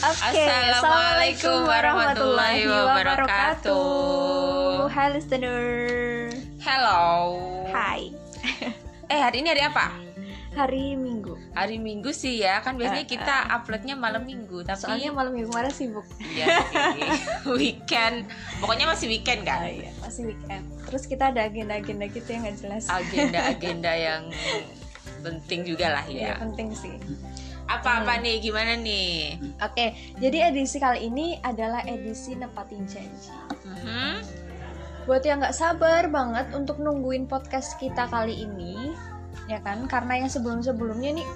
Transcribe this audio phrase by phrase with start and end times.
[0.00, 3.76] Oke, Assalamualaikum warahmatullahi wabarakatuh.
[4.88, 5.60] Hai listener.
[6.56, 7.04] Hello.
[7.68, 8.08] Hai.
[9.12, 9.92] Eh hari ini hari apa?
[10.56, 11.36] Hari Minggu.
[11.52, 15.52] Hari Minggu sih ya, kan biasanya Uh, kita uploadnya malam Minggu, tapi Soalnya malam Minggu
[15.52, 16.08] kemarin sibuk.
[16.16, 17.04] Iya sih.
[17.60, 18.24] weekend.
[18.56, 19.68] Pokoknya masih weekend kan?
[19.68, 20.64] iya, masih weekend.
[20.88, 22.88] Terus kita ada agenda-agenda gitu yang nggak jelas.
[22.88, 24.32] Agenda-agenda yang
[25.20, 26.34] penting juga lah Iya, ya.
[26.40, 26.96] penting sih.
[27.70, 28.42] Apa-apa nih?
[28.42, 29.38] Gimana nih?
[29.62, 33.30] Oke, jadi edisi kali ini adalah edisi nepatin janji.
[33.62, 34.26] Mhm.
[35.06, 38.90] Buat yang nggak sabar banget untuk nungguin podcast kita kali ini,
[39.46, 39.86] ya kan?
[39.86, 41.28] Karena yang sebelum-sebelumnya nih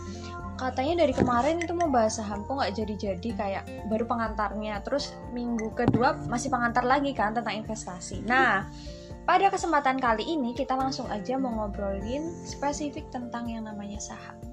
[0.54, 4.82] katanya dari kemarin itu mau bahas saham kok nggak jadi-jadi kayak baru pengantarnya.
[4.82, 8.26] Terus minggu kedua masih pengantar lagi kan tentang investasi.
[8.26, 8.66] Nah,
[9.24, 14.43] pada kesempatan kali ini kita langsung aja mau ngobrolin spesifik tentang yang namanya saham.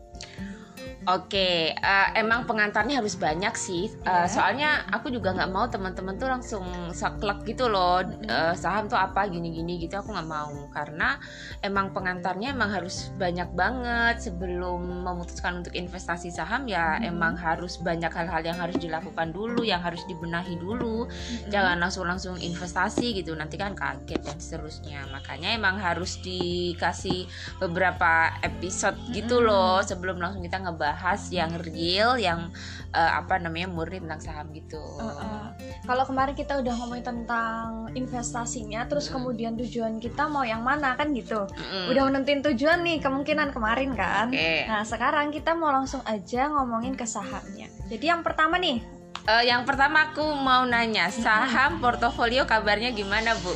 [1.09, 3.89] Oke, eh, emang pengantarnya harus banyak sih.
[3.89, 4.29] Eh, Iya.
[4.29, 6.61] soalnya aku juga nggak mau teman-teman tuh langsung
[6.93, 8.05] saklek gitu loh.
[8.05, 9.97] Eh, saham tuh apa gini-gini gitu.
[9.97, 11.17] Aku nggak mau karena
[11.65, 17.01] emang pengantarnya emang harus banyak banget sebelum memutuskan untuk investasi saham ya.
[17.01, 17.09] Mhm.
[17.17, 21.09] Emang harus banyak hal-hal yang harus dilakukan dulu, yang harus dibenahi dulu.
[21.49, 23.33] Jangan langsung langsung investasi gitu.
[23.33, 25.09] Nanti kan kaget dan seterusnya.
[25.09, 27.25] Makanya emang harus dikasih
[27.57, 29.49] beberapa episode gitu Mm-mm.
[29.49, 30.90] loh sebelum langsung kita ngebahas
[31.31, 32.51] yang real yang
[32.91, 34.79] eh, apa namanya murni tentang saham gitu.
[34.99, 35.55] Uh-uh.
[35.87, 39.13] Kalau kemarin kita udah ngomongin tentang investasinya, terus Mm.
[39.15, 41.47] kemudian tujuan kita mau yang mana kan gitu.
[41.47, 41.91] Mm-mm.
[41.91, 44.27] Udah menentuin tujuan nih kemungkinan kemarin kan.
[44.29, 44.67] Oke.
[44.67, 47.71] Nah sekarang kita mau langsung aja ngomongin ke sahamnya.
[47.87, 48.83] Jadi yang pertama nih,
[49.21, 53.53] Eh, yang pertama aku mau nanya saham portofolio kabarnya gimana bu?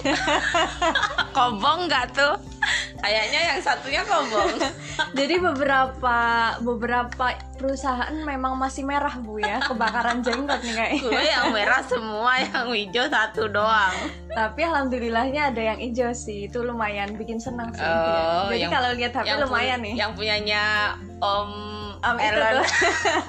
[1.35, 2.37] kobong nggak tuh?
[3.05, 4.57] Kayaknya yang satunya kobong.
[5.19, 6.17] jadi beberapa
[6.57, 11.01] beberapa perusahaan memang masih merah bu ya, kebakaran jenggot nih kayaknya.
[11.05, 13.93] Gue yang merah semua, yang hijau satu doang.
[14.33, 17.85] Tapi alhamdulillahnya ada yang hijau sih, itu lumayan bikin senang sih.
[17.85, 19.93] Oh, jadi yang- kalau lihat HP lumayan nih.
[20.01, 20.63] Yang punyanya
[21.21, 21.51] Om
[22.01, 22.55] Om Elon.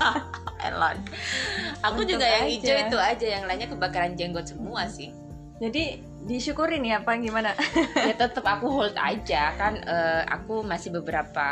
[0.73, 0.97] Elon.
[1.85, 2.53] Aku Untung juga yang aja.
[2.57, 5.13] hijau itu aja, yang lainnya kebakaran jenggot semua sih.
[5.61, 7.55] Jadi disyukurin ya apa gimana?
[8.09, 11.47] ya tetap aku hold aja kan eh, aku masih beberapa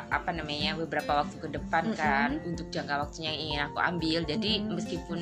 [0.00, 4.52] apa namanya beberapa waktu ke depan kan untuk jangka waktunya yang ingin aku ambil jadi
[4.60, 4.72] Mm.
[4.72, 5.20] meskipun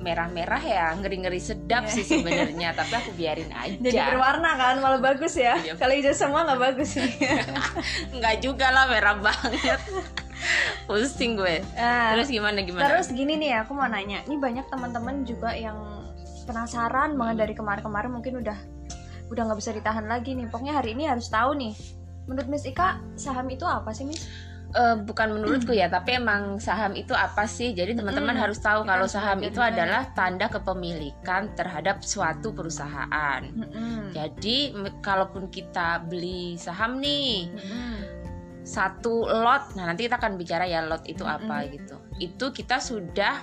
[0.00, 1.92] merah-merah ya ngeri-ngeri sedap Iya.
[1.92, 5.60] sih sebenarnya tapi aku biarin aja Jadi berwarna kan, malah bagus ya.
[5.60, 5.76] Iya.
[5.76, 7.10] Kalau hijau semua nggak bagus sih.
[8.16, 9.80] nggak juga lah merah banget
[10.88, 15.22] pusing gue Nah, terus gimana gimana terus gini nih aku mau nanya, ini banyak teman-teman
[15.22, 15.76] juga yang
[16.44, 18.58] penasaran banget dari kemarin-kemarin mungkin udah
[19.30, 20.50] udah nggak bisa ditahan lagi nih.
[20.50, 21.74] Pokoknya hari ini harus tahu nih.
[22.26, 24.26] Menurut Miss Ika, saham itu apa sih Miss?
[24.70, 27.74] Eh, bukan menurutku ya, tapi emang saham itu apa sih?
[27.74, 28.44] Jadi teman-teman Mm-mm.
[28.46, 33.42] harus tahu kalau saham itu adalah tanda kepemilikan terhadap suatu perusahaan.
[34.14, 34.70] Jadi
[35.02, 37.50] kalaupun kita beli saham nih
[38.62, 41.98] satu lot, nah nanti kita akan bicara ya lot itu apa gitu.
[42.22, 43.42] Itu kita sudah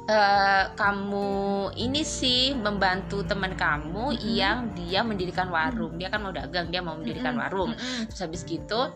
[0.09, 1.29] eh, kamu
[1.79, 4.27] ini sih membantu teman kamu Mm-mm.
[4.35, 7.43] yang dia mendirikan warung dia kan mau dagang dia mau mendirikan Mm-mm.
[7.47, 8.09] warung Mm-mm.
[8.11, 8.91] terus habis gitu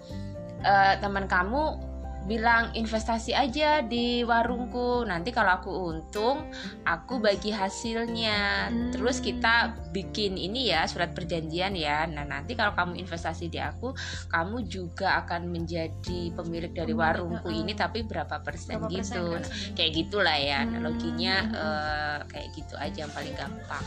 [0.65, 1.79] eh, teman kamu
[2.27, 6.51] bilang investasi aja di warungku nanti kalau aku untung
[6.83, 8.91] aku bagi hasilnya Hmm.
[8.91, 13.95] terus kita bikin ini ya surat perjanjian ya nah nanti kalau kamu investasi di aku
[14.27, 19.23] kamu juga akan menjadi pemilik dari Pemilik, warungku ini tapi berapa persen Berapa persen gitu
[19.31, 19.43] kan?
[19.73, 20.67] kayak gitulah ya Hmm.
[20.67, 23.85] analoginya eh, kayak gitu aja yang paling gampang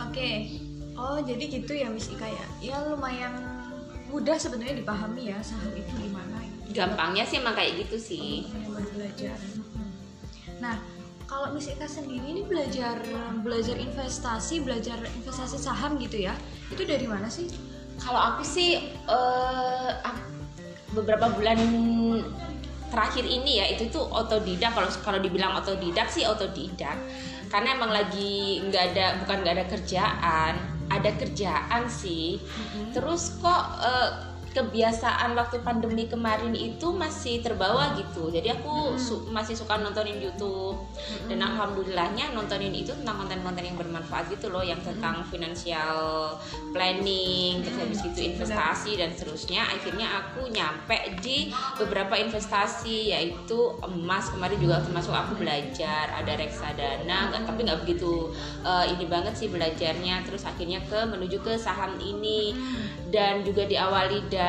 [0.00, 0.48] Oke.
[0.96, 2.46] Oh, jadi gitu ya Miss Ika ya.
[2.60, 3.32] Ya lumayan
[4.08, 6.39] mudah sebenarnya dipahami ya saham itu gimana.
[6.70, 8.46] Gampangnya sih emang kayak gitu sih
[8.94, 9.38] belajar.
[10.60, 10.76] Nah,
[11.24, 13.00] kalau Miss sendiri ini belajar
[13.40, 16.34] belajar investasi, belajar investasi saham gitu ya.
[16.70, 17.48] Itu dari mana sih?
[18.00, 18.80] kalau aku sih
[20.00, 20.28] ak-
[20.96, 21.60] beberapa bulan
[22.90, 26.98] terakhir ini ya itu tuh otodidak kalau kalau dibilang otodidak sih otodidak
[27.46, 30.52] karena emang lagi nggak ada bukan nggak ada kerjaan
[30.90, 32.42] ada kerjaan sih
[32.90, 34.10] terus kok eh,
[34.50, 38.34] kebiasaan waktu pandemi kemarin itu masih terbawa gitu.
[38.34, 40.74] Jadi aku su- masih suka nontonin YouTube.
[41.30, 46.34] Dan alhamdulillahnya nontonin itu tentang konten-konten yang bermanfaat gitu loh yang tentang financial
[46.74, 49.62] planning terus habis gitu investasi dan seterusnya.
[49.70, 54.34] Akhirnya aku nyampe di beberapa investasi yaitu emas.
[54.34, 57.30] Kemarin juga termasuk aku belajar ada reksadana.
[57.30, 58.34] Nggak tapi nggak begitu
[58.66, 60.26] eh, ini banget sih belajarnya.
[60.26, 62.50] Terus akhirnya ke menuju ke saham ini.
[63.10, 64.39] Dan juga diawali dari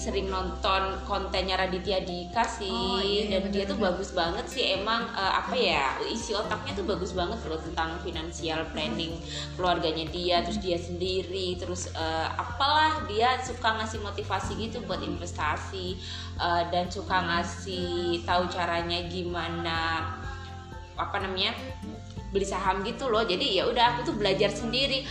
[0.00, 3.84] sering nonton kontennya Raditya Dika sih Oh, iya, dan dia tuh bener-bener.
[3.92, 4.64] bagus banget sih.
[4.80, 9.14] Emang eh, apa ya isi otaknya tuh bagus banget loh tentang financial planning
[9.54, 16.00] keluarganya dia terus dia sendiri terus eh, apalah dia suka ngasih motivasi gitu buat investasi
[16.40, 19.78] eh, dan suka ngasih tahu caranya gimana
[20.96, 21.56] apa namanya
[22.30, 23.26] beli saham gitu loh.
[23.26, 25.04] Jadi ya udah aku tuh belajar sendiri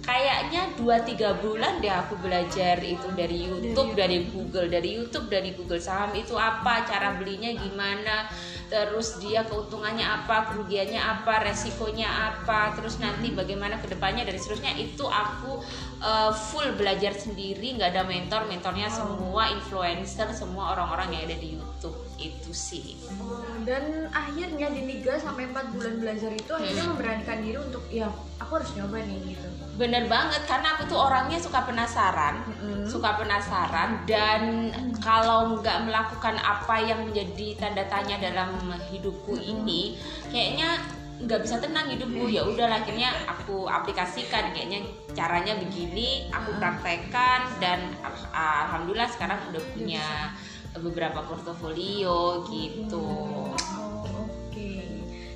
[0.00, 5.80] kayaknya 2-3 bulan deh aku belajar itu dari YouTube, dari Google, dari YouTube, dari Google
[5.80, 8.28] saham itu apa, cara belinya gimana,
[8.72, 14.72] terus dia keuntungannya apa, kerugiannya apa, resikonya apa, terus nanti bagaimana ke depannya dan seterusnya
[14.78, 15.60] itu aku
[16.00, 21.48] uh, full belajar sendiri, nggak ada mentor, mentornya semua influencer, semua orang-orang yang ada di
[21.60, 22.96] YouTube itu sih.
[23.16, 26.92] Oh, dan akhirnya di 3 sampai 4 bulan belajar itu akhirnya Hmm.
[26.96, 29.48] memberanikan diri untuk ya aku harus nyoba nih gitu.
[29.80, 32.44] Bener banget karena aku tuh orangnya suka penasaran.
[32.44, 32.84] Mm-mm.
[32.90, 39.94] suka penasaran dan kalau nggak melakukan apa yang menjadi tanda tanya dalam hidupku ini
[40.34, 40.74] kayaknya
[41.20, 44.82] nggak bisa tenang hidupku ya udah akhirnya aku aplikasikan kayaknya
[45.12, 48.32] caranya begini aku praktekkan dan al-
[48.66, 50.34] alhamdulillah sekarang udah punya
[50.80, 53.06] beberapa portofolio gitu.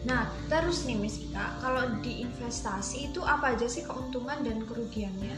[0.04, 5.36] Nah, terus nih Miss Ika, kalau di investasi itu apa aja sih keuntungan dan kerugiannya?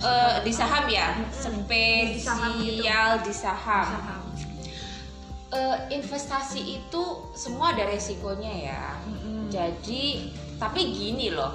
[0.00, 2.80] Eh, di saham ya Di saham gitu.
[2.80, 4.22] spesial di saham Saham.
[5.52, 7.02] Eh, investasi itu
[7.36, 9.52] semua ada resikonya ya Mm-mm.
[9.52, 11.52] Jadi, tapi gini loh,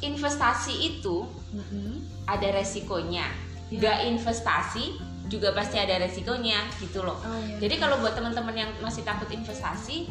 [0.00, 1.98] investasi itu Mm-mm.
[2.24, 3.26] ada resikonya.
[3.68, 3.78] Iya.
[3.84, 4.84] Gak investasi
[5.28, 7.20] juga pasti ada resikonya gitu loh.
[7.20, 7.60] Oh, iya.
[7.60, 10.08] Jadi kalau buat teman-teman yang masih takut investasi,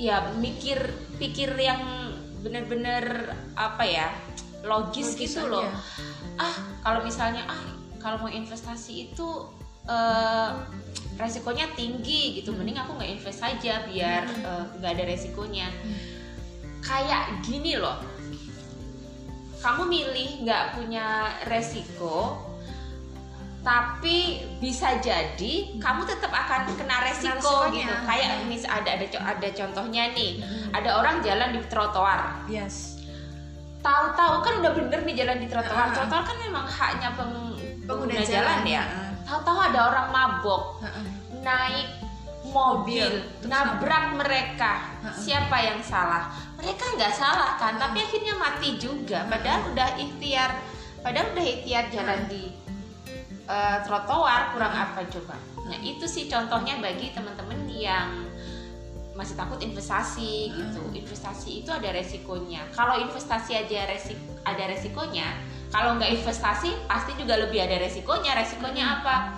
[0.00, 0.78] ya mikir
[1.16, 2.10] pikir yang
[2.44, 4.08] bener-bener apa ya
[4.64, 5.52] logis, Logis gitu aja.
[5.52, 5.68] loh.
[6.40, 7.64] Ah kalau misalnya ah
[8.00, 9.28] kalau mau investasi itu
[9.88, 10.50] eh,
[11.14, 15.68] resikonya tinggi gitu, mending aku nggak invest saja biar eh, nggak ada resikonya.
[16.84, 17.96] Kayak gini loh,
[19.64, 22.44] kamu milih nggak punya resiko
[23.64, 27.72] tapi bisa jadi kamu tetap akan kena resiko resikonya.
[27.72, 27.94] gitu.
[28.04, 30.32] Kayak mis ada ada ada contohnya nih.
[30.44, 30.68] Mm-mm.
[30.76, 32.44] ada orang jalan di trotoar.
[32.46, 33.00] Yes.
[33.84, 35.88] tahu-tahu kan udah bener nih jalan di trotoar.
[35.88, 35.92] Ah.
[35.92, 38.28] trotoar kan memang haknya peng- pengguna jalan.
[38.32, 38.80] jalan, ya.
[38.80, 39.12] Ah.
[39.28, 41.04] tahu-tahu ada orang mabok Heeh.
[41.44, 41.88] naik
[42.48, 44.72] mobil terus nabrak mereka.
[45.04, 45.12] Ha-ha.
[45.16, 46.32] siapa yang salah?
[46.56, 49.24] Mereka nggak salah kan tapi akhirnya mati juga.
[49.28, 50.52] Padahal udah ikhtiar
[51.04, 52.48] padahal udah ikhtiar jalan di
[53.44, 55.36] eh, trotoar kurang apa coba?
[55.64, 58.28] Nah itu sih contohnya bagi teman-teman yang
[59.14, 60.80] masih takut investasi gitu.
[60.90, 62.66] Investasi itu ada resikonya.
[62.74, 65.38] Kalau investasi aja resik ada resikonya
[65.74, 68.38] kalau nggak investasi pasti juga lebih ada resikonya.
[68.38, 69.34] Resikonya apa?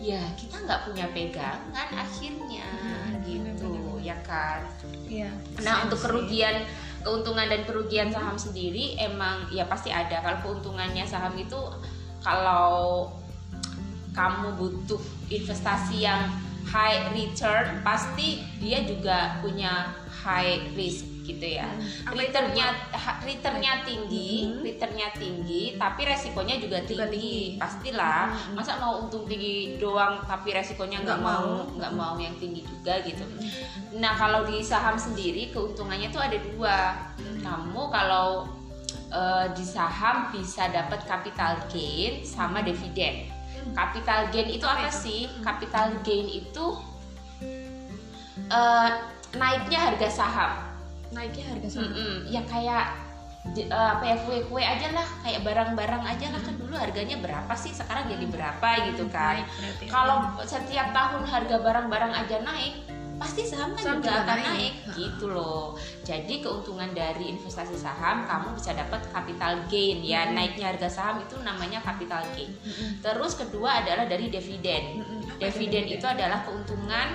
[0.00, 3.96] Ya kita nggak punya pegangan akhirnya Hmm, gitu.
[4.04, 4.68] Ya kan?
[5.08, 5.32] Iya.
[5.64, 6.64] nah untuk kerugian
[7.04, 10.20] keuntungan dan kerugian saham sendiri emang ya pasti ada.
[10.20, 11.56] Kalau keuntungannya saham itu
[12.20, 13.08] kalau
[14.12, 16.28] kamu butuh investasi yang
[16.64, 19.88] high return pasti dia juga punya
[20.20, 22.16] high risk gitu ya Hmm.
[22.16, 22.72] Returnnya
[23.20, 24.64] returnnya tinggi Mhm.
[24.64, 27.40] returnnya tinggi tapi resikonya juga tinggi, Juga tinggi.
[27.60, 28.52] pastilah Mhm.
[28.56, 33.28] masa mau untung tinggi doang tapi resikonya nggak mau nggak mau yang tinggi juga gitu.
[34.00, 36.78] Nah kalau di saham sendiri keuntungannya tuh ada dua.
[37.38, 38.48] Kamu kalau
[39.08, 43.24] eh, di saham bisa dapat capital gain sama dividen.
[43.74, 45.30] Capital gain itu Apa sih?
[45.42, 46.66] Capital gain itu
[48.48, 48.90] eh,
[49.36, 50.52] naiknya harga saham.
[51.12, 51.92] Naiknya harga saham.
[51.92, 52.14] Mm-mm.
[52.32, 52.84] Ya kayak
[53.56, 57.72] eh, apa ya kue-kue aja lah, kayak barang-barang aja lah kan dulu harganya berapa sih?
[57.72, 59.44] Sekarang jadi berapa gitu kan?
[59.88, 64.48] Kalau setiap tahun harga barang-barang aja naik, pasti saham kan Saham juga akan naik.
[64.48, 65.74] naik gitu loh.
[66.06, 70.30] Jadi keuntungan dari investasi saham kamu bisa dapat capital gain ya.
[70.30, 70.38] Hmm.
[70.38, 72.54] naiknya harga saham itu namanya capital gain.
[73.02, 75.02] Terus kedua adalah dari dividen.
[75.36, 77.08] Dividen itu adalah keuntungan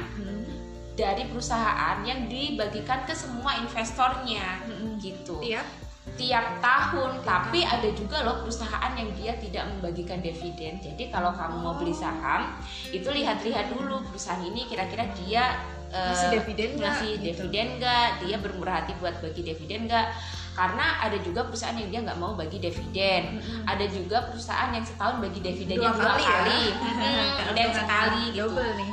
[0.93, 4.61] dari perusahaan yang dibagikan ke semua investornya
[5.01, 5.41] gitu.
[5.41, 5.65] Tiap
[6.13, 10.77] tiap tahun tapi ada juga loh perusahaan yang dia tidak membagikan dividen.
[10.77, 12.53] Jadi kalau kamu mau beli saham
[12.93, 15.57] itu lihat-lihat dulu perusahaan ini kira-kira dia
[15.93, 16.89] eh, Ngasih dividen nggak?
[16.89, 17.23] ngasih Gitu.
[17.23, 18.07] dividen nggak?
[18.19, 20.07] Dia bermurah hati buat bagi dividen nggak?
[20.53, 23.41] Karena ada juga perusahaan yang dia nggak mau bagi dividen.
[23.65, 26.73] Ada juga perusahaan yang setahun bagi dividennya Dua dua, kali kali, ya?
[26.73, 28.49] Hmm, yang sekali gitu.
[28.49, 28.91] Double nih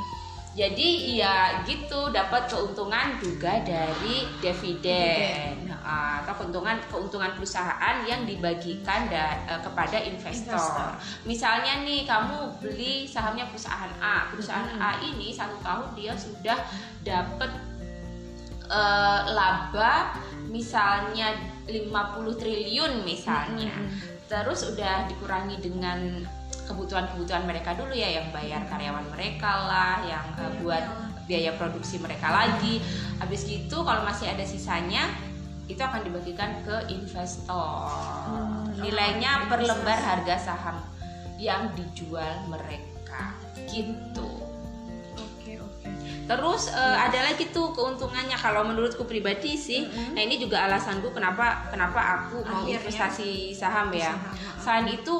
[0.51, 9.09] jadi ya gitu dapat keuntungan juga dari dividen Nah, atau keuntungan keuntungan perusahaan yang dibagikan
[9.09, 10.55] da- eh, kepada investor.
[10.55, 10.89] Investor.
[11.25, 14.79] Misalnya nih kamu beli sahamnya perusahaan A, perusahaan Hmm.
[14.79, 16.57] A ini satu tahun dia sudah
[17.03, 17.51] dapat
[18.71, 20.15] eh, laba
[20.47, 21.35] misalnya
[21.67, 23.75] 50 triliun misalnya.
[24.31, 26.23] Terus udah dikurangi dengan
[26.71, 30.83] kebutuhan-kebutuhan mereka dulu ya yang bayar karyawan mereka lah, yang eh, buat
[31.27, 32.79] biaya produksi mereka lagi.
[33.19, 35.11] Habis gitu kalau masih ada sisanya
[35.67, 37.87] itu akan dibagikan ke investor.
[38.27, 40.77] Hmm, Nilainya oh, per lembar harga saham
[41.39, 43.35] yang dijual mereka.
[43.71, 44.31] Gitu.
[45.15, 45.89] oke oke
[46.27, 49.87] Terus eh, ada lagi tuh keuntungannya kalau menurutku pribadi sih.
[49.87, 50.15] Mm-mm.
[50.15, 52.83] Nah, ini juga alasanku kenapa kenapa aku mau Akhirnya.
[52.83, 54.11] investasi saham ya.
[54.11, 54.59] Saham.
[54.59, 55.15] Selain itu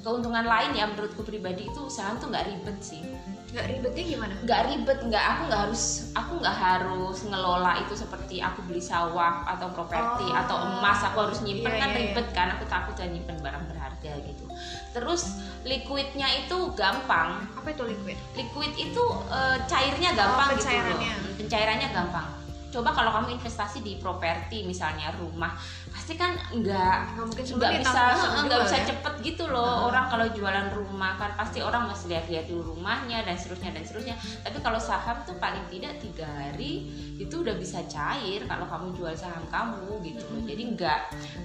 [0.00, 3.02] keuntungan lain ya menurutku pribadi itu saham tuh nggak ribet sih.
[3.48, 8.44] nggak ribetnya gimana Nggak ribet, nggak aku nggak harus aku nggak harus ngelola itu seperti
[8.44, 10.36] aku beli sawah atau properti Oh.
[10.36, 12.02] atau emas aku harus nyimpen Iya, kan iya, iya.
[12.12, 14.44] ribet kan aku takut dan nyimpen barang berharga gitu.
[14.92, 15.22] Terus
[15.64, 21.12] liquidnya itu gampang apa itu liquid liquid itu eh, cairnya gampang gitu loh pencairannya.
[21.16, 22.28] Hmm, pencairannya gampang
[22.68, 25.56] coba kalau kamu investasi di properti misalnya rumah
[25.98, 28.02] pasti kan nggak nggak mungkin nggak bisa
[28.46, 28.86] nggak bisa ya?
[28.94, 29.86] cepet gitu loh Heeh.
[29.90, 34.14] orang kalau jualan rumah kan pasti orang masih lihat-lihat dulu rumahnya dan seterusnya dan seterusnya.
[34.46, 36.86] Tapi kalau saham tuh paling tidak tiga hari
[37.18, 40.42] itu udah bisa cair kalau kamu jual saham kamu gitu loh.
[40.46, 41.00] Jadi nggak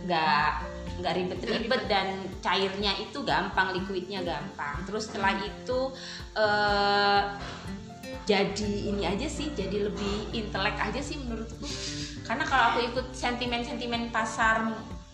[0.05, 0.49] nggak
[1.01, 4.85] nggak ribet-ribet dan cairnya itu gampang liquidnya gampang.
[4.85, 5.79] Terus setelah itu
[6.37, 7.21] eh
[8.23, 11.67] jadi ini aja sih jadi lebih intelek aja sih menurutku
[12.23, 14.63] karena kalau aku ikut sentimen-sentimen pasar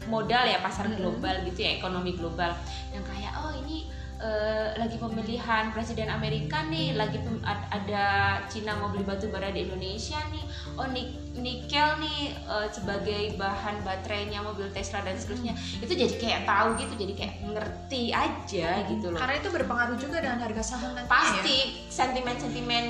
[0.08, 2.54] modal ya pasar global gitu ya ekonomi global.
[2.90, 3.86] Yang kayak oh ini
[4.20, 8.06] eh, lagi pemilihan presiden Amerika nih lagi pem- ada
[8.48, 10.46] Cina mau beli batu bara di Indonesia nih.
[10.76, 15.54] Oh nik- nikel nih eh, sebagai bahan baterainya mobil Tesla dan seterusnya.
[15.82, 19.20] Itu jadi kayak tahu gitu jadi kayak ngerti aja gitu loh.
[19.20, 21.92] Karena itu berpengaruh juga dengan harga saham nantinya pasti ya?
[21.92, 22.86] sentimen-sentimen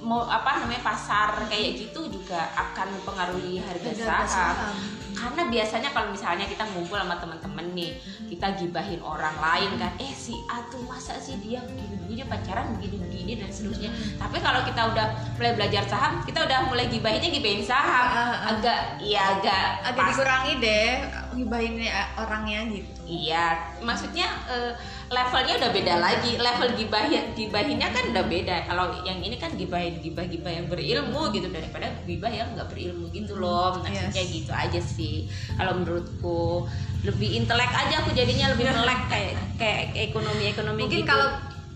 [0.00, 4.74] mau apa namanya pasar kayak gitu juga akan mempengaruhi harga Harga saham.
[5.10, 7.92] karena biasanya kalau misalnya kita ngumpul sama temen-temen nih
[8.26, 12.72] kita gibahin orang lain kan eh si A tuh masa sih dia begini-begini dia pacaran
[12.74, 13.90] begini-begini dan seterusnya.
[14.16, 18.06] Tapi kalau kita udah mulai belajar saham kita udah mulai gibahinnya gibahin saham.
[18.06, 18.38] Ah, ah, ah.
[18.50, 20.90] agak ya agak agak pas- dikurangi deh
[21.32, 21.78] ngibahin
[22.16, 24.70] orangnya gitu Iya, maksudnya eh,
[25.10, 26.38] levelnya udah beda lagi.
[26.38, 28.56] Level gibahin gibahinnya kan udah beda.
[28.70, 33.10] Kalau yang ini kan gibahin gibah gibah yang berilmu gitu daripada gibah yang nggak berilmu
[33.10, 33.74] gitu loh.
[33.82, 34.30] Maksudnya Yes.
[34.30, 35.26] gitu aja sih.
[35.58, 36.70] Kalau menurutku
[37.02, 41.08] lebih intelek aja aku jadinya lebih melek kayak kayak ekonomi ekonomi mungkin gitu.
[41.08, 41.28] kalau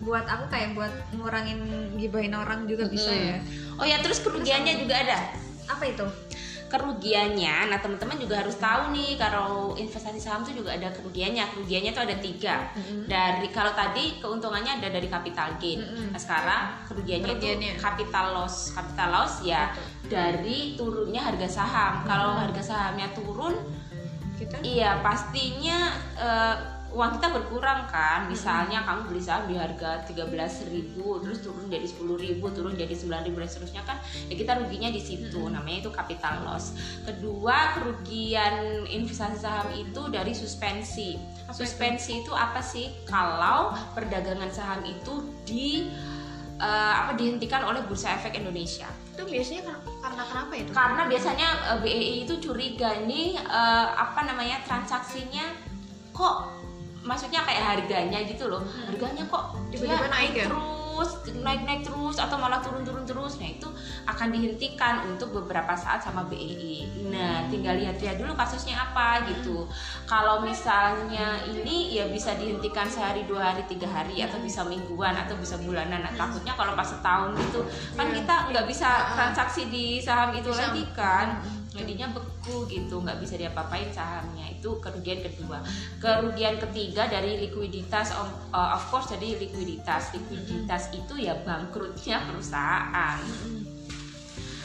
[0.05, 1.59] buat aku kayak buat ngurangin
[1.97, 3.25] gibahin orang juga bisa Mm.
[3.25, 3.37] ya
[3.75, 5.19] Oh ya terus kerugiannya juga ada.
[5.65, 6.05] apa itu
[6.75, 7.71] kerugiannya.
[7.71, 11.47] Nah teman-teman juga harus tahu nih kalau investasi saham tuh juga ada kerugiannya.
[11.55, 12.67] Kerugiannya tuh ada tiga.
[12.75, 13.07] Mm-mm.
[13.07, 15.79] dari kalau tadi keuntungannya ada dari capital gain.
[15.79, 16.11] Mm-mm.
[16.11, 17.71] nah sekarang kerugiannya, Kerugiannya.
[17.79, 18.75] itu capital loss.
[18.75, 19.71] Capital loss ya
[20.11, 22.03] dari turunnya harga saham.
[22.03, 23.55] Kalau harga sahamnya turun
[24.35, 28.31] kita iya pastinya eh, uang kita berkurang kan.
[28.31, 33.49] Misalnya kamu beli saham di harga 13.000 terus turun jadi 10.000 turun jadi 9.000 dan
[33.51, 33.99] seterusnya kan
[34.31, 35.43] ya kita ruginya di situ.
[35.51, 36.79] Namanya itu capital loss.
[37.03, 41.19] Kedua kerugian investasi saham itu dari suspensi.
[41.45, 41.67] Apa itu?
[41.67, 42.89] suspensi itu apa sih?
[43.05, 45.91] Kalau perdagangan saham itu di
[46.63, 48.87] eh, apa dihentikan oleh Bursa Efek Indonesia.
[49.15, 50.71] Itu biasanya kar- karena kenapa itu?
[50.71, 55.75] Karena biasanya eh, BEI itu curiga nih eh, apa namanya transaksinya
[56.15, 56.64] kok
[57.05, 58.89] maksudnya kayak harganya gitu loh Hmm.
[58.89, 60.47] harganya kok Tiba-tiba naik ya?
[60.47, 63.43] terus terus naik-naik terus atau malah turun-turun terus.
[63.43, 63.67] Nah itu
[64.07, 69.67] akan dihentikan untuk beberapa saat sama BEI nah tinggal lihat-lihat dulu kasusnya apa gitu.
[70.07, 75.35] Kalau misalnya ini ya bisa dihentikan sehari dua hari tiga hari atau bisa mingguan atau
[75.39, 76.03] bisa bulanan.
[76.07, 77.67] Nah, takutnya kalau pas setahun gitu
[77.99, 78.23] kan Iya.
[78.23, 80.71] kita nggak bisa transaksi di saham itu Bisa.
[80.71, 81.43] lagi kan.
[81.75, 84.47] Jadinya beku gitu nggak bisa diapa-apain sahamnya.
[84.47, 85.59] Itu kerugian kedua.
[85.99, 90.15] Kerugian ketiga dari likuiditas of, uh, of course jadi likuiditas.
[90.15, 93.21] Likuiditas itu ya bangkrutnya perusahaan.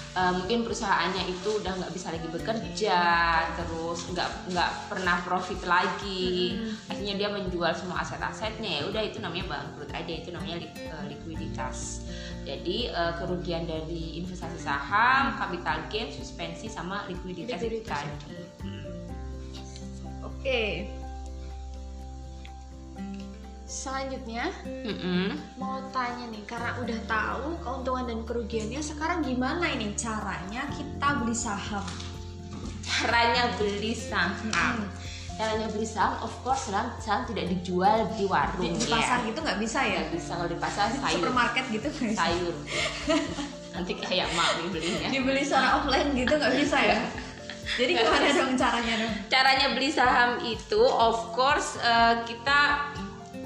[0.10, 3.00] Uh, mungkin perusahaannya itu udah nggak bisa lagi bekerja
[3.56, 6.58] terus nggak nggak pernah profit lagi.
[6.90, 8.82] Akhirnya dia menjual semua aset-asetnya.
[8.82, 12.10] Ya udah itu namanya bangkrut aja itu namanya li- uh, likuiditas.
[12.44, 18.02] Jadi uh, kerugian dari investasi saham capital gain suspensi sama likuiditas, Likuiditas.
[18.02, 18.34] tadi
[20.26, 20.64] oke
[23.70, 25.38] selanjutnya Mm-mm.
[25.62, 31.38] mau tanya nih karena udah tahu keuntungan dan kerugiannya sekarang gimana ini caranya kita beli
[31.38, 31.86] saham?
[32.82, 34.90] Caranya beli saham.
[35.38, 38.98] Caranya beli saham of course saham, saham tidak dijual di warung di, di ya.
[38.98, 40.02] pasar gitu nggak bisa ya?
[40.02, 41.14] Nggak bisa kalau di pasar sayur.
[41.14, 42.18] supermarket gitu bisa?
[42.18, 42.56] Sayur.
[43.78, 45.08] Nanti kayak mami belinya.
[45.14, 46.98] Dibeli secara offline gitu nggak bisa ya?
[47.78, 49.14] Jadi gimana dong caranya dong?
[49.30, 52.90] Caranya beli saham itu of course eh, kita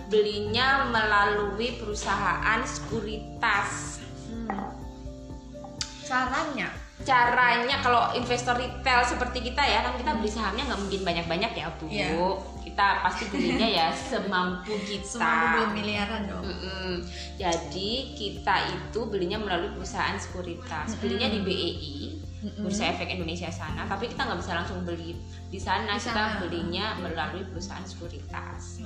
[0.08, 4.50] belinya melalui perusahaan sekuritas Hmm.
[6.04, 6.68] caranya
[7.02, 11.68] caranya kalau investor retail seperti kita ya kan kita beli sahamnya nggak mungkin banyak-banyak ya
[11.76, 12.10] bu Iya.
[12.64, 16.94] kita pasti belinya ya semampu kita semua belum miliaran dong Mm-mm.
[17.36, 21.98] Jadi kita itu belinya melalui perusahaan sekuritas, belinya di BEI.
[22.60, 23.88] Bursa Efek Indonesia sana.
[23.88, 25.16] Tapi kita nggak bisa langsung beli
[25.48, 28.84] di sana, Di kita belinya melalui perusahaan sekuritas.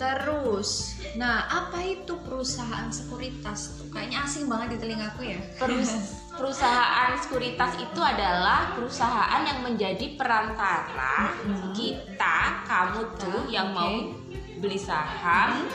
[0.00, 3.92] Terus, nah apa itu perusahaan sekuritas tuh?
[3.92, 5.40] Kayaknya asing banget di telingaku ya.
[5.60, 11.36] Perus- perusahaan sekuritas itu adalah perusahaan yang menjadi perantara
[11.76, 13.76] kita, kamu tuh Kita, yang oke.
[13.76, 13.92] mau
[14.56, 15.68] beli saham.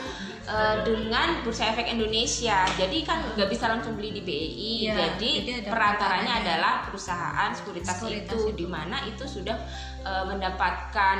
[0.46, 5.30] Eh, dengan Bursa Efek Indonesia, jadi kan nggak bisa langsung beli di BEI, Iya, jadi,
[5.42, 8.58] jadi ada perantaranya adalah perusahaan sekuritas, Sekuritas itu, itu.
[8.62, 9.58] di mana itu sudah
[10.06, 11.18] eh, mendapatkan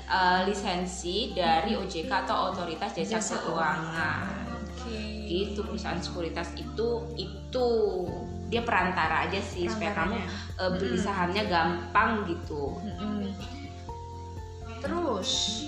[0.00, 4.44] eh, lisensi dari OJK atau Otoritas Jasa, Jasa Keuangan.
[4.84, 5.00] Oke.
[5.24, 7.66] gitu perusahaan sekuritas itu itu
[8.52, 10.20] dia perantara aja sih supaya kamu
[10.60, 12.76] eh, beli sahamnya gampang gitu.
[12.84, 13.32] Mm-mm.
[14.84, 15.64] Terus,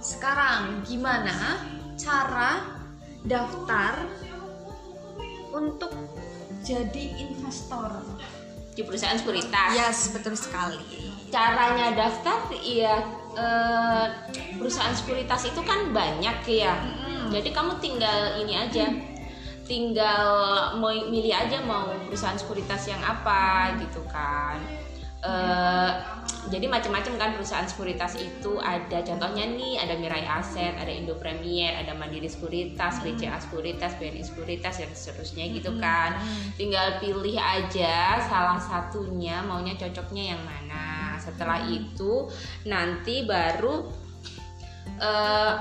[0.00, 1.60] sekarang gimana
[2.00, 2.64] cara
[3.22, 4.08] daftar
[5.52, 5.92] untuk
[6.62, 8.00] jadi investor?
[8.70, 10.78] di perusahaan sekuritas Yes, betul sekali.
[11.28, 13.02] caranya daftar iya
[13.34, 14.06] eh,
[14.56, 17.28] perusahaan sekuritas itu kan banyak ya Mm-mm.
[17.30, 18.86] jadi kamu tinggal ini aja
[19.62, 20.26] tinggal
[20.78, 24.58] mau milih aja mau perusahaan sekuritas yang apa gitu kan
[25.20, 25.90] Eh,
[26.48, 31.76] jadi macam-macam kan perusahaan sekuritas itu ada contohnya nih ada Mirai Aset, ada Indo Premier,
[31.76, 36.16] ada Mandiri Sekuritas, BCA Sekuritas, BNI Sekuritas dan seterusnya gitu kan.
[36.56, 41.20] Tinggal pilih aja salah satunya maunya cocoknya yang mana.
[41.20, 42.32] Setelah itu
[42.64, 43.92] nanti baru
[44.96, 45.54] eh,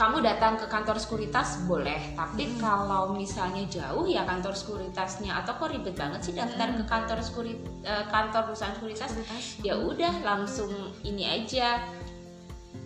[0.00, 5.44] kamu datang ke kantor sekuritas boleh, tapi kalau misalnya jauh ya kantor sekuritasnya.
[5.44, 9.12] Atau kok ribet banget sih daftar ke kantor sekuri, eh, kantor perusahaan sekuritas?
[9.60, 10.72] Ya udah langsung
[11.04, 11.84] ini aja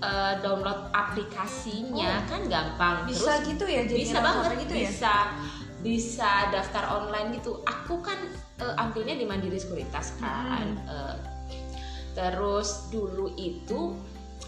[0.02, 2.26] eh, download aplikasinya.
[2.26, 3.06] Kan gampang.
[3.06, 4.66] Bisa gitu ya jadi bisa banget.
[4.66, 4.90] gitu ya?
[4.90, 5.14] bisa.
[5.86, 7.62] Bisa daftar online gitu.
[7.62, 8.18] Aku kan
[8.58, 10.66] eh, ambilnya di Mandiri Sekuritas kan.
[10.82, 11.16] Eh,
[12.18, 13.94] terus dulu itu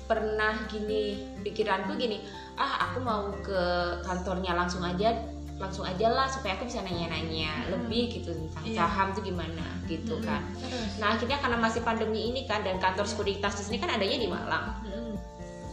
[0.06, 3.60] pernah gini pikiranku gini ah aku mau ke
[4.04, 5.12] kantornya langsung aja
[5.56, 8.76] langsung aja lah supaya aku bisa nanya-nanya lebih gitu tentang Iya.
[8.84, 11.00] saham tuh gimana gitu kan Terus.
[11.00, 14.28] Nah akhirnya karena masih pandemi ini kan dan kantor sekuritas di sini kan adanya di
[14.28, 14.84] Malang.
[14.84, 15.16] Mm-mm.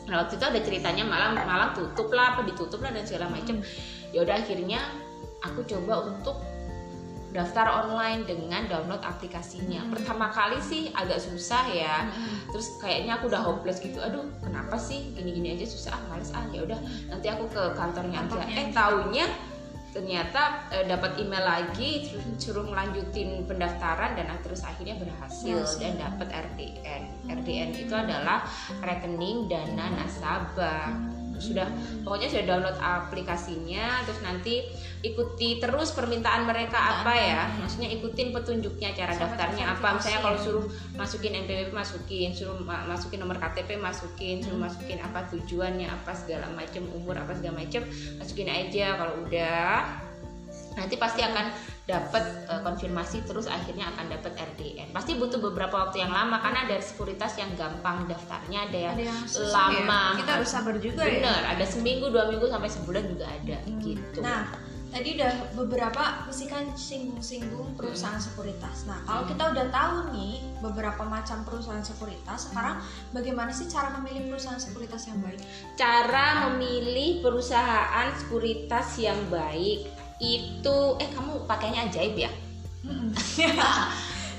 [0.08, 3.60] Nah waktu itu ada ceritanya Malang Malang tutup lah, apa ditutup lah dan segala macam.
[4.16, 4.80] Ya udah akhirnya
[5.44, 6.40] aku coba untuk
[7.34, 9.90] daftar online dengan download aplikasinya.
[9.90, 12.06] Pertama kali sih agak susah ya.
[12.48, 13.98] Terus kayaknya aku udah hopeless gitu.
[13.98, 15.98] Aduh, kenapa sih gini-gini aja susah?
[15.98, 16.46] Ah, males ah.
[16.50, 16.78] Ya udah,
[17.10, 18.30] nanti aku ke kantornya aja.
[18.30, 18.72] Kantornya Eh, aja.
[18.72, 19.26] taunya
[19.90, 25.82] ternyata eh, dapat email lagi terus suruh melanjutin pendaftaran dan terus akhirnya berhasil Berhasil.
[25.82, 27.02] dan dapat RDN.
[27.30, 28.42] RDN itu adalah
[28.80, 30.90] rekening dana nasabah.
[31.38, 31.66] Sudah
[32.02, 34.66] pokoknya sudah download aplikasinya terus nanti
[35.04, 40.42] ikuti terus permintaan mereka apa ya maksudnya ikutin petunjuknya cara daftarnya apa misalnya kalau ya.
[40.42, 44.64] suruh masukin NPWP masukin suruh ma- masukin nomor KTP masukin suruh Hmm.
[44.64, 47.84] masukin apa tujuannya apa segala macam umur apa segala macam
[48.16, 49.68] masukin aja kalau udah
[50.74, 51.52] nanti pasti akan
[51.84, 56.64] dapat eh, konfirmasi terus akhirnya akan dapat RDN pasti butuh beberapa waktu yang lama karena
[56.64, 59.84] ada sekuritas yang gampang daftarnya ada yang ada yang susah ya.
[59.84, 63.58] lama kita harus sabar juga ya bener ada seminggu dua minggu sampai sebulan juga ada
[63.60, 63.78] Hmm.
[63.80, 64.48] gitu Nah,
[64.94, 68.86] tadi udah beberapa mesti kan singgung-singgung perusahaan sekuritas.
[68.86, 72.78] Nah, kalau kita udah tahu nih beberapa macam perusahaan sekuritas, sekarang
[73.10, 75.42] bagaimana sih cara memilih perusahaan sekuritas yang baik?
[75.74, 79.90] cara memilih perusahaan sekuritas yang baik
[80.22, 82.32] itu eh kamu pakainya ajaib ya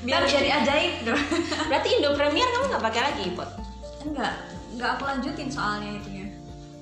[0.04, 1.22] Biar jadi ajaib dong.
[1.68, 3.50] berarti Indo Premier kamu nggak pakai lagi pot
[4.04, 4.34] enggak,
[4.76, 6.26] enggak aku lanjutin soalnya itu ya.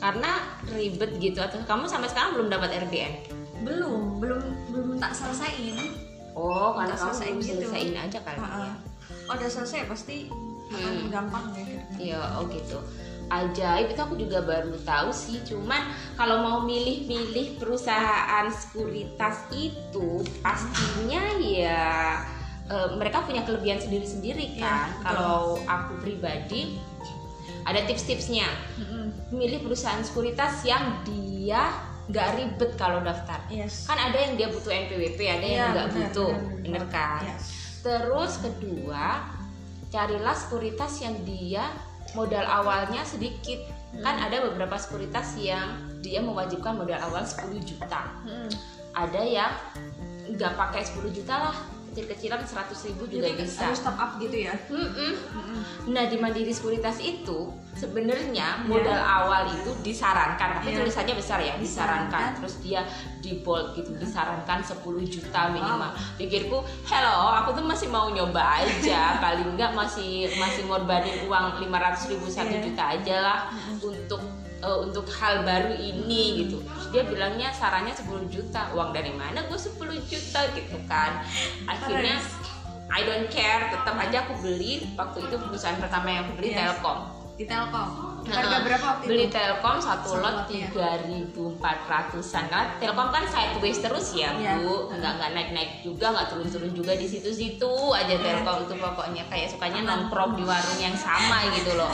[0.02, 0.30] karena
[0.74, 5.78] ribet gitu atau kamu sampai sekarang belum dapat RDN Belum, belum belum tak selesaiin.
[6.32, 7.60] oh karena kamu selesaiin belum gitu.
[7.62, 8.64] selesaiin aja kali Heeh.
[8.64, 8.74] ya
[9.22, 10.16] Kalau udah selesai pasti
[10.68, 11.08] akan Hmm.
[11.08, 11.80] gampang ya.
[11.94, 12.78] Iya, oh gitu.
[13.28, 15.40] Ajaib itu aku juga baru tahu sih.
[15.42, 20.08] Cuman kalau mau milih-milih perusahaan sekuritas itu
[20.40, 22.20] pastinya ya
[22.64, 24.88] eh, mereka punya kelebihan sendiri-sendiri Iya, kan.
[24.88, 25.04] betul.
[25.04, 26.80] kalau aku pribadi
[27.62, 28.48] ada tips-tipsnya.
[29.28, 31.68] Milih perusahaan sekuritas yang dia
[32.10, 33.38] nggak ribet kalau daftar.
[33.46, 33.86] Yes.
[33.86, 37.22] Kan ada yang dia butuh NPWP, ada yang Iya, nggak benar, butuh, bener kan?
[37.22, 37.44] Yes.
[37.82, 39.04] Terus kedua,
[39.90, 41.66] carilah sekuritas yang dia
[42.18, 43.62] modal awalnya sedikit.
[43.92, 48.08] Kan ada beberapa sekuritas yang dia mewajibkan modal awal 10 juta.
[48.24, 48.50] Mm-mm.
[48.96, 49.52] Ada yang
[50.32, 51.56] nggak pakai 10 juta lah,
[51.92, 53.68] kecil-kecilan 100 ribu juga Jadi bisa.
[53.68, 54.56] harus top up gitu ya.
[54.66, 55.12] Mm-mm.
[55.12, 55.60] Mm-mm.
[55.88, 58.64] Nah di Mandiri Sekuritas itu sebenarnya Iya.
[58.64, 60.80] modal awal itu disarankan, tapi Iya.
[60.80, 62.08] tulisannya besar ya, disarankan.
[62.08, 62.38] Disarankan.
[62.40, 62.80] Terus dia
[63.20, 65.92] di bold gitu, disarankan 10 juta minimal.
[66.16, 72.08] Pikirku, hello, aku tuh masih mau nyoba aja, paling enggak masih masih ngorbanin uang 500
[72.08, 72.64] ribu satu Iya.
[72.64, 73.38] juta aja lah
[73.78, 74.24] untuk
[74.62, 76.62] eh, untuk hal baru ini gitu.
[76.92, 78.68] Dia bilangnya sarannya 10 juta.
[78.70, 81.24] Uang dari mana gue 10 juta gitu kan.
[81.64, 82.20] Akhirnya
[82.88, 86.60] I don't care, tetap aja aku beli waktu itu perusahaan pertama yang aku beli Yes.
[86.76, 86.98] Telkom.
[87.32, 87.88] Di Telkom.
[88.22, 89.34] Harga berapa waktu Beli itu?
[89.34, 90.68] Telkom satu lot lot, ya.
[90.70, 94.60] 3.400an karena Telkom kan sideways terus ya Iya.
[94.60, 98.20] bu, nggak nggak naik naik juga, nggak turun turun juga di situ situ aja Iya.
[98.20, 101.90] Telkom itu pokoknya kayak sukanya nongkrong di warung yang sama gitu loh.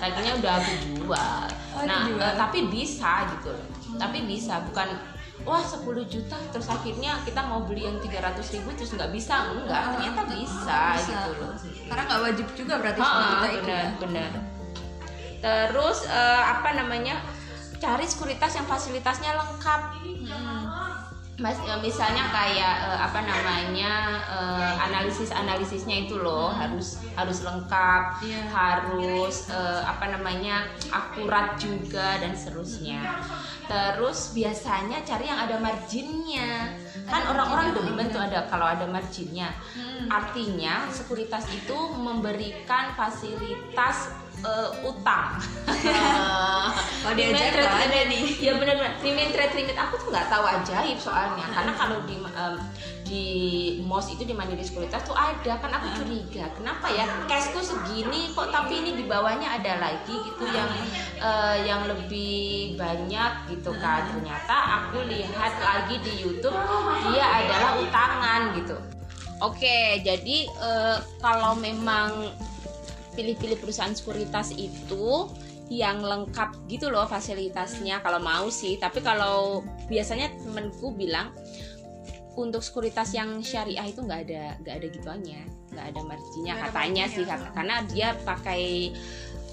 [0.00, 1.46] Akhirnya udah aku jual.
[1.70, 2.20] Oh, nah dijual.
[2.20, 4.88] eh, tapi bisa gitu loh, tapi bisa bukan
[5.42, 9.96] wah 10 juta terus akhirnya kita mau beli yang 300 ribu terus nggak bisa enggak
[9.96, 11.16] ternyata bisa, Bisa.
[11.16, 11.52] gitu loh
[11.88, 13.90] Karena nggak wajib juga berarti Ah, sepuluh juta itu benar ya.
[13.98, 14.30] benar
[15.40, 17.16] terus eh, apa namanya
[17.80, 19.80] cari sekuritas yang fasilitasnya lengkap.
[21.40, 24.20] Mas, eh, misalnya kayak eh, apa namanya
[24.80, 28.42] analisis analisisnya itu loh harus harus lengkap Iya.
[28.52, 33.00] harus eh, apa namanya akurat juga dan seterusnya
[33.70, 36.74] terus biasanya cari yang ada marginnya
[37.06, 38.10] kan Ada orang-orang iya.
[38.10, 39.48] tuh ada kalau ada marginnya
[40.00, 40.10] Mm.
[40.10, 44.10] Artinya sekuritas itu memberikan fasilitas
[44.44, 45.40] eh, utang.
[47.02, 48.06] Kalau ada limit.
[48.12, 48.22] nih.
[48.40, 48.92] Ya benar-benar.
[49.00, 51.46] Remain trade limit aku tuh nggak tahu ajaib soalnya.
[51.48, 52.54] Karena kalau di em,
[53.10, 53.26] di
[53.82, 58.54] MOS itu di Mandiri Sekuritas tuh ada kan aku curiga kenapa ya cashku segini kok
[58.54, 60.70] tapi ini di bawahnya ada lagi gitu yang
[61.18, 64.54] eh, yang lebih banyak gitu kan ternyata
[64.86, 66.54] aku lihat lagi di YouTube
[67.10, 68.78] dia adalah utangan gitu
[69.40, 72.28] Oke, jadi eh, kalau memang
[73.20, 75.28] pilih-pilih perusahaan sekuritas itu
[75.68, 78.80] yang lengkap gitu loh fasilitasnya kalau mau sih.
[78.80, 79.60] Tapi kalau
[79.92, 81.36] biasanya temenku bilang
[82.40, 85.42] untuk sekuritas yang syariah itu nggak ada nggak ada gituannya,
[85.76, 87.14] nggak ada marginnya ada katanya marginnya.
[87.14, 88.62] sih kar- karena dia pakai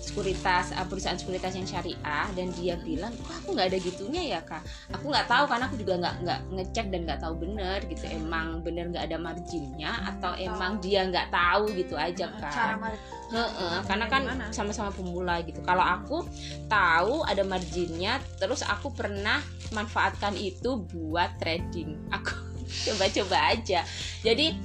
[0.07, 4.39] sekuritas eh, perusahaan sekuritas yang syariah dan dia bilang kok aku nggak ada gitunya ya
[4.41, 4.63] kak?
[4.95, 8.05] Aku nggak tahu karena aku juga nggak nggak ngecek dan nggak tahu bener gitu.
[8.07, 13.15] Emang bener nggak ada marginnya atau emang dia nggak tahu gitu aja Cara kan mar-
[13.27, 14.23] Heeh, karena kan
[14.55, 15.59] sama-sama pemula gitu.
[15.67, 16.23] Kalau aku
[16.71, 19.43] tahu ada marginnya terus aku pernah
[19.75, 21.99] manfaatkan itu buat trading.
[22.15, 22.31] Aku
[22.87, 23.83] coba-coba aja.
[24.23, 24.55] Jadi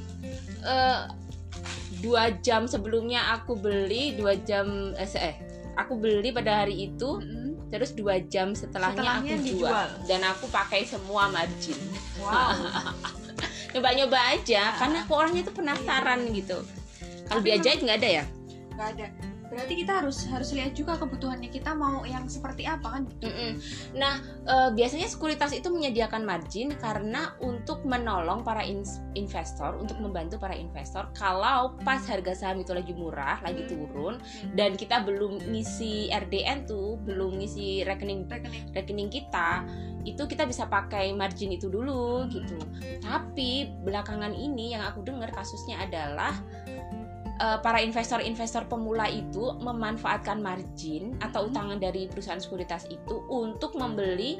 [0.62, 1.00] eh,
[2.02, 5.36] dua jam sebelumnya aku beli dua jam eh, eh
[5.72, 7.70] aku beli pada hari itu Mm-mm.
[7.70, 9.70] terus dua jam setelahnya, Setelahnya aku jual.
[9.70, 9.88] dijual.
[10.04, 11.78] dan aku pakai semua margin
[12.18, 12.58] Wow.
[13.72, 14.76] nyoba-nyoba aja Ah.
[14.76, 16.58] karena aku orangnya tuh penasaran gitu
[17.24, 18.24] kalau Tapi di ajaib nggak ada ya
[18.72, 19.06] Gak ada.
[19.52, 23.60] Berarti kita harus harus lihat juga kebutuhannya kita mau yang seperti apa kan Mm-mm.
[23.92, 30.40] Nah, eh, biasanya sekuritas itu menyediakan margin karena untuk menolong para ins- investor, untuk membantu
[30.40, 31.12] para investor.
[31.12, 34.16] Kalau pas harga saham itu lagi murah, lagi turun,
[34.56, 39.68] dan kita belum ngisi RDN tuh, belum ngisi rekening rekening rekening kita,
[40.08, 42.56] itu kita bisa pakai margin itu dulu gitu.
[43.04, 46.32] Tapi belakangan ini yang aku dengar kasusnya adalah
[47.34, 51.50] eh, para investor-investor pemula itu memanfaatkan margin atau Hmm.
[51.50, 54.36] utangan dari perusahaan sekuritas itu untuk membeli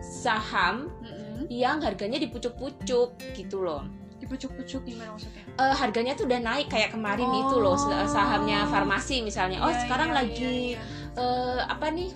[0.00, 1.46] saham Mm-mm.
[1.48, 3.82] yang harganya dipucuk-pucuk gitu loh.
[4.14, 7.42] di pucuk-pucuk gimana maksudnya Eh, harganya tuh udah naik kayak kemarin Oh.
[7.42, 7.74] itu loh
[8.06, 9.58] sahamnya farmasi misalnya.
[9.58, 10.80] Oh, Iya, sekarang iya, lagi iya, iya.
[11.18, 12.10] eh apa nih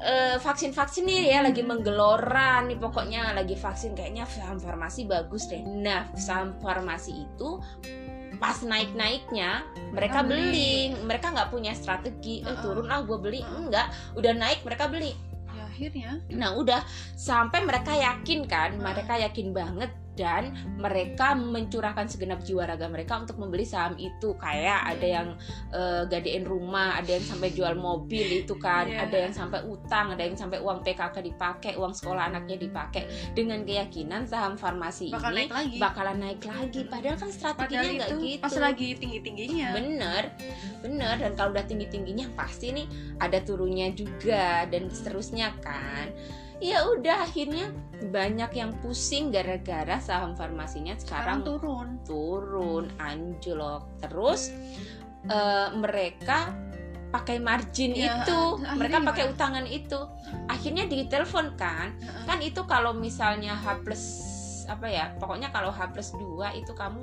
[0.00, 5.58] eh, vaksin-vaksin nih ya lagi menggeloran nih pokoknya lagi vaksin kayaknya saham farmasi bagus deh.
[5.60, 7.58] Nah saham farmasi itu
[8.40, 10.40] pas naik-naiknya mereka Mereka beli.
[10.48, 10.74] beli,
[11.04, 13.44] mereka nggak punya strategi, eh turun ah gue beli.
[13.44, 15.12] Enggak, udah naik mereka beli.
[15.50, 16.10] ya akhirnya?
[16.32, 16.80] Nah udah.
[17.14, 23.40] Sampai mereka yakin kan, mereka yakin banget dan mereka mencurahkan segenap jiwa raga mereka untuk
[23.40, 25.28] membeli saham itu kayak ada yang
[25.72, 29.08] eh, gadein rumah, ada yang sampai jual mobil itu kan, Iya.
[29.08, 33.64] ada yang sampai utang, ada yang sampai uang PKK dipakai, uang sekolah anaknya dipakai dengan
[33.64, 36.80] keyakinan saham farmasi bakal ini naik lagi bakalan naik lagi.
[36.90, 38.42] Padahal kan strateginya nggak itu gitu.
[38.44, 40.24] pas lagi tinggi tingginya Bener,
[40.84, 41.14] bener.
[41.16, 42.86] Dan kalau udah tinggi tingginya pasti nih
[43.22, 46.10] ada turunnya juga dan seterusnya kan.
[46.60, 47.72] Ya udah akhirnya
[48.12, 53.88] banyak yang pusing gara-gara saham farmasinya sekarang sekarang, turun turun anjlok.
[54.00, 54.52] Terus
[55.28, 56.52] eh, mereka
[57.10, 59.34] pakai margin Ya, itu, akhirnya mereka pakai gimana?
[59.34, 60.00] utangan itu.
[60.46, 61.96] Akhirnya ditelepon kan,
[62.28, 64.04] kan itu kalau misalnya H plus
[64.70, 67.02] apa ya pokoknya kalau H plus 2 itu kamu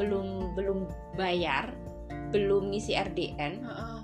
[0.00, 0.88] belum belum
[1.20, 1.76] bayar
[2.32, 3.98] belum ngisi RDN Heeh.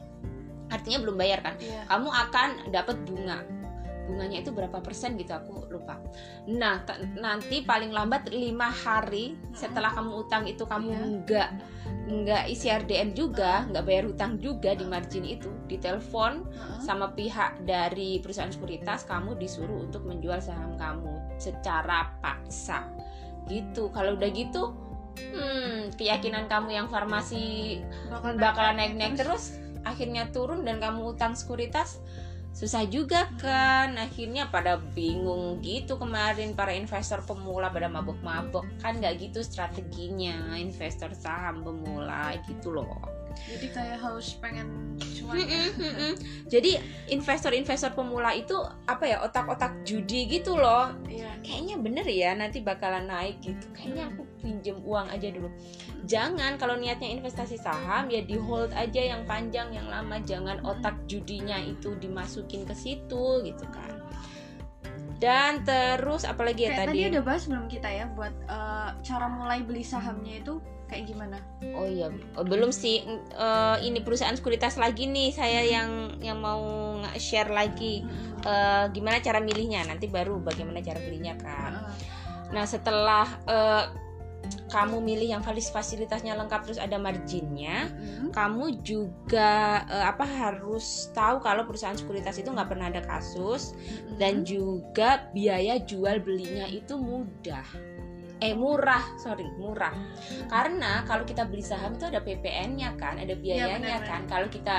[0.68, 3.40] artinya belum bayar kan iya kamu akan dapat bunga
[4.10, 6.02] bunganya itu berapa persen gitu aku lupa.
[6.50, 6.82] Nah
[7.14, 11.06] nanti paling lambat lima hari setelah kamu utang itu kamu Iya.
[11.22, 11.50] nggak
[12.10, 16.42] nggak isi RDN juga nggak bayar hutang juga di margin itu ditelepon
[16.82, 22.90] sama pihak dari perusahaan sekuritas kamu disuruh untuk menjual saham kamu secara paksa.
[23.46, 23.94] Gitu.
[23.94, 24.74] Kalau udah gitu
[25.18, 32.00] hmm keyakinan kamu yang farmasi bakal bakalan naik-naik terus akhirnya turun dan kamu utang sekuritas
[32.50, 39.30] susah juga kan akhirnya pada bingung gitu kemarin para investor pemula pada mabok-mabok kan nggak
[39.30, 46.12] gitu strateginya investor saham pemula gitu loh jadi kayak harus pengen cuan mm-mm.
[46.50, 46.76] Jadi
[47.14, 50.90] investor-investor pemula itu apa ya otak-otak judi gitu loh.
[51.06, 53.66] iya Kayaknya bener ya nanti bakalan naik gitu.
[53.72, 55.48] Kayaknya aku pinjem uang aja dulu.
[56.06, 60.20] Jangan kalau niatnya investasi saham ya di hold aja yang panjang yang lama.
[60.22, 64.00] Jangan otak judinya itu dimasukin ke situ gitu kan.
[65.20, 67.10] Dan terus apalagi ya kayak tadi tadi?
[67.12, 70.56] udah bahas belum kita ya buat eh, cara mulai beli sahamnya itu
[70.88, 71.38] kayak gimana
[71.76, 73.04] Oh iya, Oh, belum sih.
[73.30, 76.64] Eh, ini perusahaan sekuritas lagi nih saya yang yang mau
[77.20, 78.00] share lagi.
[78.40, 81.84] eh, gimana cara milihnya nanti baru bagaimana cara belinya kan
[82.50, 83.84] nah setelah eh,
[84.66, 88.30] kamu milih yang fasilitasnya lengkap terus ada marginnya Mm.
[88.30, 89.52] kamu juga
[89.84, 94.16] eh, apa harus tahu kalau perusahaan sekuritas itu nggak pernah ada kasus Mm-mm.
[94.16, 97.64] dan juga biaya jual belinya itu mudah
[98.38, 99.92] eh murah sorry murah
[100.46, 104.08] karena kalau kita beli saham itu ada PPN-nya kan ada biayanya benar-benar.
[104.08, 104.78] kan kalau kita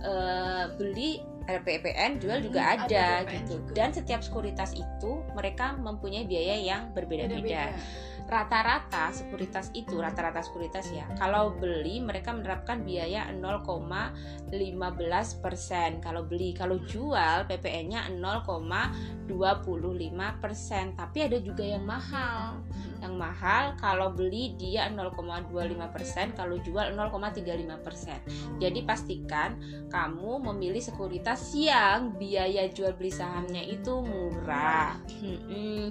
[0.00, 1.10] eh, beli
[1.42, 3.72] ada PPN jual juga Hmm, ada, ada PPN gitu juga.
[3.74, 7.82] dan setiap sekuritas itu mereka mempunyai biaya yang berbeda-beda Beda-beda.
[8.28, 11.04] Rata-rata sekuritas itu rata-rata sekuritas ya.
[11.18, 21.64] Kalau beli mereka menerapkan biaya 0,15% kalau beli kalau jual PPN-nya 0,25% tapi ada juga
[21.64, 22.56] yang mahal.
[23.02, 29.58] Yang mahal kalau beli dia 0,25% kalau jual 0,35% jadi pastikan
[29.90, 34.96] kamu memilih sekuritas yang biaya jual beli sahamnya itu murah.
[35.20, 35.90] Mm-mm.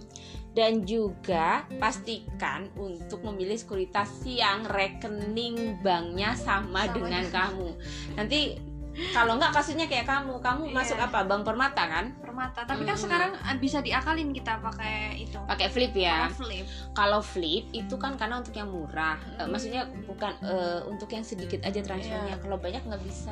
[0.52, 7.70] Dan juga pastikan untuk memilih sekuritas yang rekening banknya sama, Sama dengan dengan- kamu.
[8.16, 8.40] Nanti
[9.16, 10.76] kalau nggak kasusnya kayak kamu kamu Iya.
[10.76, 11.24] masuk apa?
[11.24, 12.12] Bank permata kan?
[12.20, 12.68] Permata.
[12.68, 15.40] Tapi kan sekarang bisa diakalin kita pakai itu.
[15.48, 16.28] Pakai flip ya?
[16.28, 16.66] Pakai flip.
[16.92, 19.16] Kalau flip itu kan karena untuk yang murah.
[19.40, 19.48] Hmm.
[19.48, 22.36] maksudnya bukan eh, untuk yang sedikit aja transfernya.
[22.36, 22.44] Iya.
[22.44, 23.32] kalau banyak nggak bisa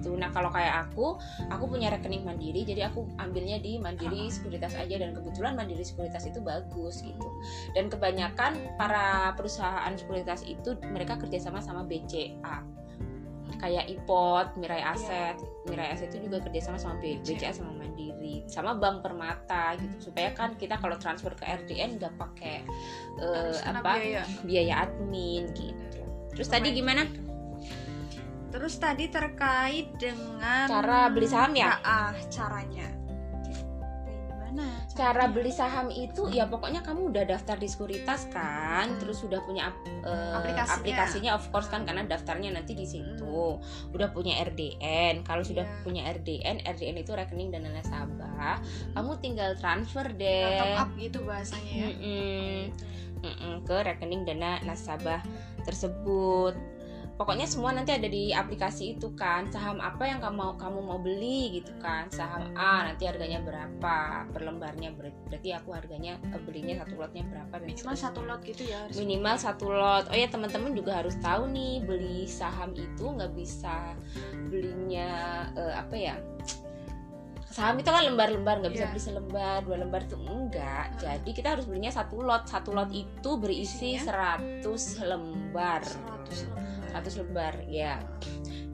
[0.00, 0.16] gitu.
[0.16, 1.20] Nah kalau kayak aku
[1.52, 6.24] aku punya rekening mandiri jadi aku ambilnya di mandiri sekuritas aja dan kebetulan mandiri sekuritas
[6.24, 7.28] itu bagus gitu.
[7.76, 12.64] Dan kebanyakan para perusahaan sekuritas itu mereka kerjasama sama BCA
[13.60, 15.36] kayak ipot Mirai Aset.
[15.68, 18.46] Mirai Aset itu juga kerjasama sama BCA sama Mandiri.
[18.48, 20.10] Sama Bank Permata gitu.
[20.10, 22.64] Supaya kan kita kalau transfer ke RDN nggak pakai
[23.60, 24.22] kena apa biaya.
[24.48, 26.00] biaya admin gitu.
[26.32, 27.04] Terus tadi gimana
[28.50, 31.78] Terus tadi terkait dengan Cara beli saham ya?
[31.80, 32.88] Ah, ah, caranya.
[33.40, 34.66] Gimana?
[34.90, 39.70] cara beli saham itu ya pokoknya kamu udah daftar di sekuritas kan terus udah punya
[40.02, 40.76] eh, Aplikasinya.
[40.76, 43.56] aplikasinya of course kan karena daftarnya nanti di situ
[43.94, 45.80] udah punya RDN kalau sudah Iya.
[45.80, 48.58] punya RDN RDN itu rekening dana nasabah
[48.92, 51.86] kamu tinggal transfer Nah, deh top up gitu bahasanya ya.
[51.86, 52.58] Mm-mm.
[53.22, 55.22] Mm-mm, ke rekening dana nasabah
[55.62, 56.58] tersebut
[57.20, 60.96] pokoknya semua nanti ada di aplikasi itu kan saham apa yang kamu mau kamu mau
[60.96, 66.40] beli gitu kan saham A nanti harganya berapa per lembarnya Ber- berarti aku harganya eh,
[66.40, 68.04] belinya satu lotnya berapa dan Minimal seterusnya.
[68.08, 68.96] satu lot gitu ya harus.
[68.96, 73.92] minimal satu lot oh ya teman-teman juga harus tahu nih beli saham itu nggak bisa
[74.48, 75.08] belinya
[75.52, 76.16] eh, apa ya
[77.44, 78.92] saham itu kan lembar-lembar nggak bisa Iya.
[78.94, 80.98] beli selembar dua lembar tuh enggak Hmm.
[80.98, 84.40] jadi kita harus belinya satu lot satu lot itu berisi Isinya?
[84.64, 84.64] 100
[85.02, 86.79] lembar 100 lembar.
[86.90, 88.02] 100 lembar ya.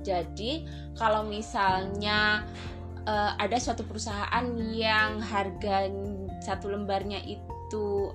[0.00, 0.64] Jadi
[0.96, 2.48] kalau misalnya
[3.04, 5.90] eh, ada suatu perusahaan yang harga
[6.40, 8.10] satu lembarnya itu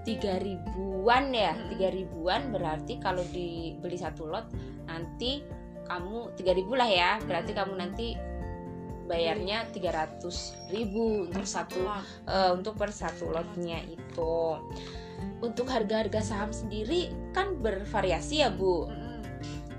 [0.00, 1.76] tiga ribuan ya Mm-mm.
[1.76, 4.48] tiga ribuan berarti kalau dibeli satu lot
[4.88, 5.44] nanti
[5.90, 7.10] kamu tiga ribu lah ya.
[7.26, 8.14] Berarti kamu nanti
[9.10, 11.82] bayarnya 300 ribu untuk satu
[12.30, 14.38] eh, untuk per satu lotnya itu.
[15.42, 18.86] Untuk harga-harga saham sendiri kan bervariasi ya bu.
[18.86, 18.99] Mm-mm.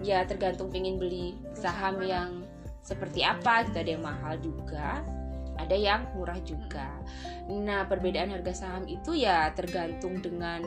[0.01, 2.43] Ya tergantung pengen beli saham yang
[2.81, 3.77] seperti apa gitu.
[3.81, 5.01] Ada yang mahal juga
[5.61, 6.89] ada yang murah juga.
[7.45, 10.65] Nah perbedaan harga saham itu ya tergantung dengan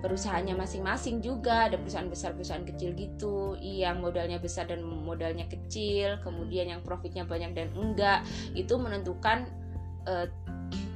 [0.00, 1.68] perusahaannya masing-masing juga.
[1.68, 3.60] Ada perusahaan besar perusahaan kecil gitu.
[3.60, 8.24] Yang modalnya besar dan modalnya kecil kemudian yang profitnya banyak dan enggak.
[8.56, 9.48] Itu menentukan
[10.08, 10.28] eh,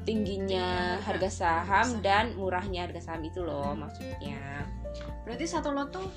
[0.08, 2.00] tingginya harga saham.
[2.00, 4.64] dan murahnya harga saham itu loh maksudnya.
[5.28, 6.08] Berarti satu lot tuh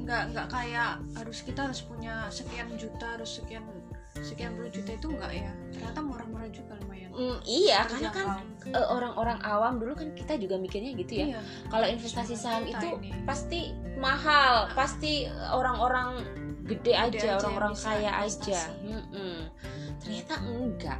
[0.00, 3.64] nggak nggak kayak harus kita harus punya sekian juta harus sekian
[4.10, 5.50] sekian puluh juta itu enggak ya?
[5.70, 7.10] Ternyata murah-murah juga lumayan.
[7.14, 8.26] Mm, iya karena kan
[8.66, 11.26] eh, orang-orang awam dulu kan kita juga mikirnya gitu ya.
[11.32, 11.40] Iya.
[11.68, 13.22] kalau investasi saham itu ini.
[13.22, 16.26] pasti mahal pasti orang-orang
[16.66, 18.60] gede aja orang-orang kaya aja.
[18.82, 18.88] Investasi.
[18.88, 19.36] Mm-mm.
[20.00, 20.98] ternyata enggak.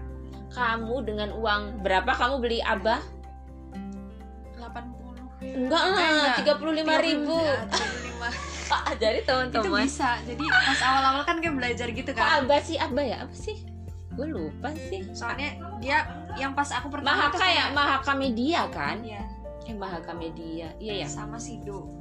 [0.51, 2.99] Kamu dengan uang berapa kamu beli abah?
[4.59, 6.37] 80 enggak Eh, lah enggak.
[6.43, 7.39] tiga puluh lima ribu
[8.71, 9.03] Ya, 35.
[9.03, 10.11] jadi itu teman-teman bisa.
[10.23, 12.47] Jadi pas awal-awal kan kayak belajar gitu kan.
[12.47, 12.77] Abah sih?
[12.79, 13.17] Abah ya?
[13.27, 13.57] Apa sih?
[14.15, 15.07] Gue lupa sih.
[15.11, 16.07] Soalnya dia
[16.39, 18.97] yang pas aku pertama Mahaka ya kayak Mahaka Media kan?
[19.03, 19.23] Iya,
[19.67, 20.69] eh Mahaka Media.
[20.79, 21.99] Iya ya sama Sido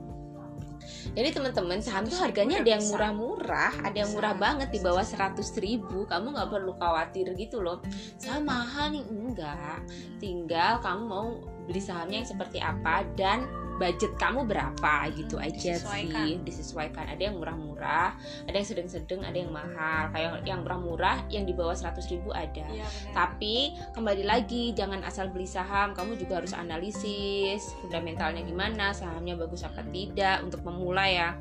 [1.10, 5.03] Jadi teman-teman saham tuh 100.000 harganya ada yang murah-murah, ada yang murah banget di bawah
[5.03, 6.08] 100 ribu.
[6.08, 7.84] Kamu nggak perlu khawatir gitu loh.
[8.17, 9.05] Saham mahal nih?
[9.05, 9.86] Enggak.
[10.17, 11.29] Tinggal kamu mau
[11.69, 13.45] beli sahamnya yang seperti apa dan
[13.79, 16.25] budget kamu berapa gitu Hmm, aja disesuaikan.
[16.27, 16.32] sih.
[16.43, 17.05] Disesuaikan.
[17.08, 18.12] Ada yang murah-murah,
[18.43, 20.12] ada yang sedang-sedang, ada yang mahal.
[20.12, 22.67] Kayak yang murah-murah yang di bawah 100 ribu ada.
[22.67, 22.91] Benar.
[23.15, 29.63] Tapi kembali lagi jangan asal beli saham, kamu juga harus analisis fundamentalnya gimana, sahamnya bagus
[29.63, 31.39] apa tidak untuk memulai ya.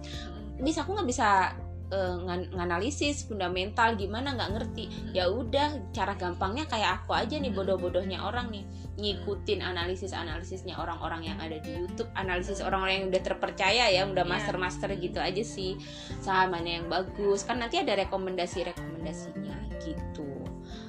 [0.62, 4.84] Bisa aku nggak bisa ngan- nganalisis fundamental gimana nggak ngerti.
[5.10, 8.62] Ya udah cara gampangnya kayak aku aja nih bodoh-bodohnya orang nih
[8.98, 14.26] ngikutin analisis analisisnya orang-orang yang ada di YouTube, analisis orang-orang yang udah terpercaya ya, udah
[14.26, 14.32] Iya.
[14.34, 15.78] master-master gitu aja sih.
[16.18, 17.46] Saham mana yang bagus.
[17.46, 20.26] Kan nanti ada rekomendasi-rekomendasinya gitu.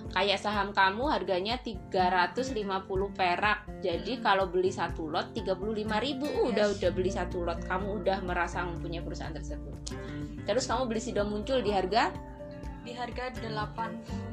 [0.10, 3.69] Kayak saham kamu harganya 350 perak.
[3.86, 7.62] Jadi kalau beli satu lot 35.000 uh, udah udah beli satu lot.
[7.62, 9.93] Kamu udah merasa mempunyai perusahaan tersebut.
[10.50, 12.10] Terus kamu beli sido muncul di harga?
[12.82, 14.29] Di harga 80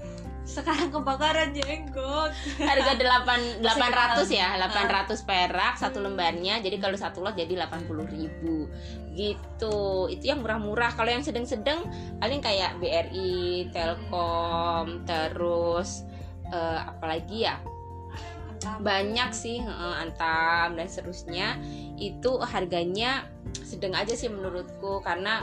[0.47, 2.31] sekarang kebakaran jenggot.
[2.63, 4.71] Harga 8 800 ya Ah.
[4.71, 6.63] 800 perak satu lembarnya.
[6.63, 10.07] Jadi kalau satu lot jadi 80.000 gitu.
[10.07, 10.95] Itu yang murah-murah.
[10.95, 11.83] Kalau yang sedang-sedang
[12.23, 16.07] paling kayak BRI Telkom terus
[16.55, 17.59] eh, apalagi ya?
[18.81, 21.59] Banyak sih eh, Antam dan seterusnya.
[21.99, 23.27] Itu harganya
[23.67, 25.03] sedang aja sih menurutku.
[25.03, 25.43] Karena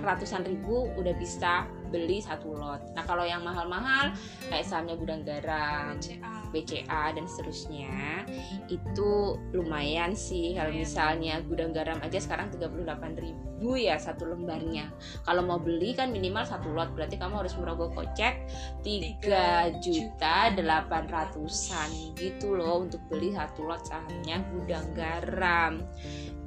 [0.00, 2.82] ratusan ribu udah bisa beli satu lot.
[2.98, 4.10] Nah kalau yang mahal-mahal
[4.50, 8.26] kayak sahamnya gudang garam BCA BCA dan seterusnya
[8.66, 10.58] itu lumayan sih.
[10.58, 14.90] Kalau misalnya gudang garam aja sekarang 38.000 ya satu lembarnya.
[15.22, 18.46] Kalau mau beli kan minimal satu lot berarti kamu harus merogoh kocek
[18.82, 25.82] 3 juta 800an gitu loh untuk beli satu lot sahamnya gudang garam.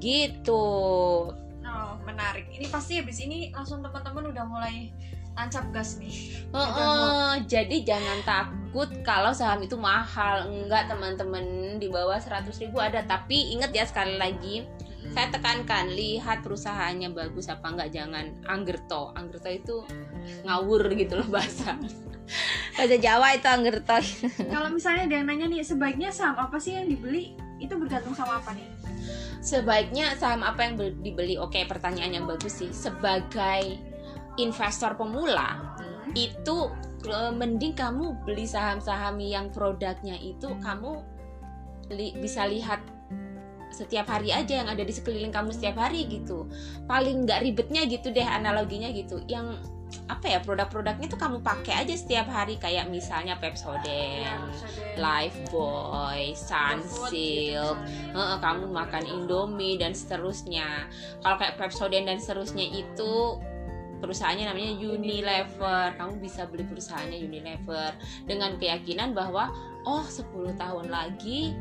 [0.04, 0.66] Gitu.
[1.68, 2.48] Oh, menarik.
[2.48, 4.88] Ini pasti habis ini langsung teman-teman udah mulai
[5.38, 6.42] tancap gas nih.
[6.50, 10.50] Oh, oh, jadi jangan takut kalau saham itu mahal.
[10.50, 13.06] Enggak, teman-teman, di bawah 100 ribu ada.
[13.06, 14.66] Tapi ingat ya sekali lagi,
[15.14, 19.14] saya tekankan lihat perusahaannya bagus apa enggak jangan anggerto.
[19.14, 19.76] Anggerto itu
[20.44, 21.78] ngawur gitu loh bahasa.
[22.76, 23.98] Bahasa Jawa itu anggerto.
[24.54, 27.40] Kalau misalnya dia nanya nih, sebaiknya saham apa sih yang dibeli?
[27.58, 28.68] Itu bergantung sama apa nih?
[29.40, 31.40] Sebaiknya saham apa yang be- dibeli?
[31.40, 32.70] Oke, pertanyaan yang bagus sih.
[32.76, 33.80] Sebagai
[34.38, 36.14] investor pemula, Hmm.
[36.16, 36.70] itu
[37.08, 41.04] eh, mending kamu beli saham-saham yang produknya itu kamu
[41.94, 42.82] li- bisa lihat
[43.70, 46.50] setiap hari aja yang ada di sekeliling kamu setiap hari gitu.
[46.90, 49.22] Paling nggak ribetnya gitu deh analoginya gitu.
[49.30, 49.62] Yang
[50.08, 52.58] apa ya produk-produknya tuh kamu pakai aja setiap hari.
[52.58, 54.52] Kayak misalnya Pepsodent,
[54.98, 57.78] Lifebuoy, Sunsilk,
[58.16, 60.90] Heeh, kamu makan Indomie dan seterusnya.
[61.22, 63.40] Kalau kayak Pepsodent dan seterusnya itu
[64.00, 65.94] perusahaannya namanya Unilever.
[65.98, 67.92] Kamu bisa beli perusahaannya Unilever
[68.26, 69.50] dengan keyakinan bahwa
[69.88, 71.56] oh 10 tahun lagi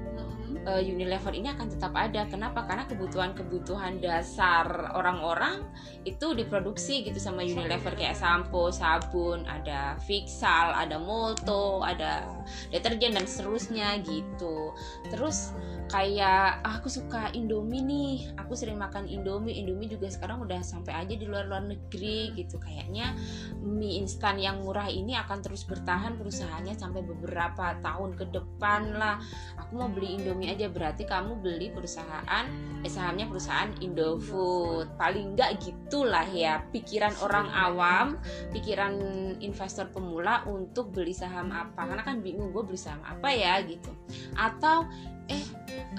[0.66, 2.26] eh, Unilever ini akan tetap ada.
[2.26, 2.66] Kenapa?
[2.66, 5.62] Karena kebutuhan-kebutuhan dasar orang-orang
[6.02, 12.26] itu diproduksi gitu sama Unilever kayak sampo, sabun, ada Fixal, ada Molto, ada
[12.74, 14.74] deterjen dan seterusnya gitu.
[15.08, 15.54] Terus
[15.86, 20.98] kayak ah, aku suka Indomie nih aku sering makan Indomie Indomie juga sekarang udah sampai
[20.98, 23.14] aja di luar-luar negeri gitu kayaknya
[23.62, 29.22] mie instan yang murah ini akan terus bertahan perusahaannya sampai beberapa tahun ke depan lah
[29.62, 30.72] aku mau beli Indomie aja.
[30.72, 32.48] Berarti kamu beli perusahaan
[32.80, 34.96] eh, sahamnya perusahaan Indofood.
[34.96, 38.16] Paling enggak gitulah ya pikiran orang awam
[38.56, 38.96] pikiran
[39.44, 41.84] investor pemula untuk beli saham apa.
[41.84, 43.92] Karena kan bingung gue beli saham apa ya gitu.
[44.34, 44.88] Atau
[45.28, 45.44] eh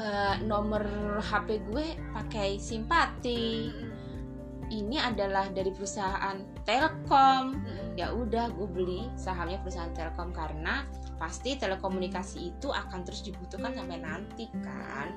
[0.01, 0.84] eh, nomor
[1.22, 1.86] HP gue
[2.18, 3.70] pakai simpati.
[4.68, 6.36] Ini adalah dari perusahaan
[6.68, 7.64] Telkom.
[7.95, 10.84] Ya udah gue beli sahamnya perusahaan Telkom karena
[11.18, 15.13] pasti telekomunikasi itu akan terus dibutuhkan sampai nanti kan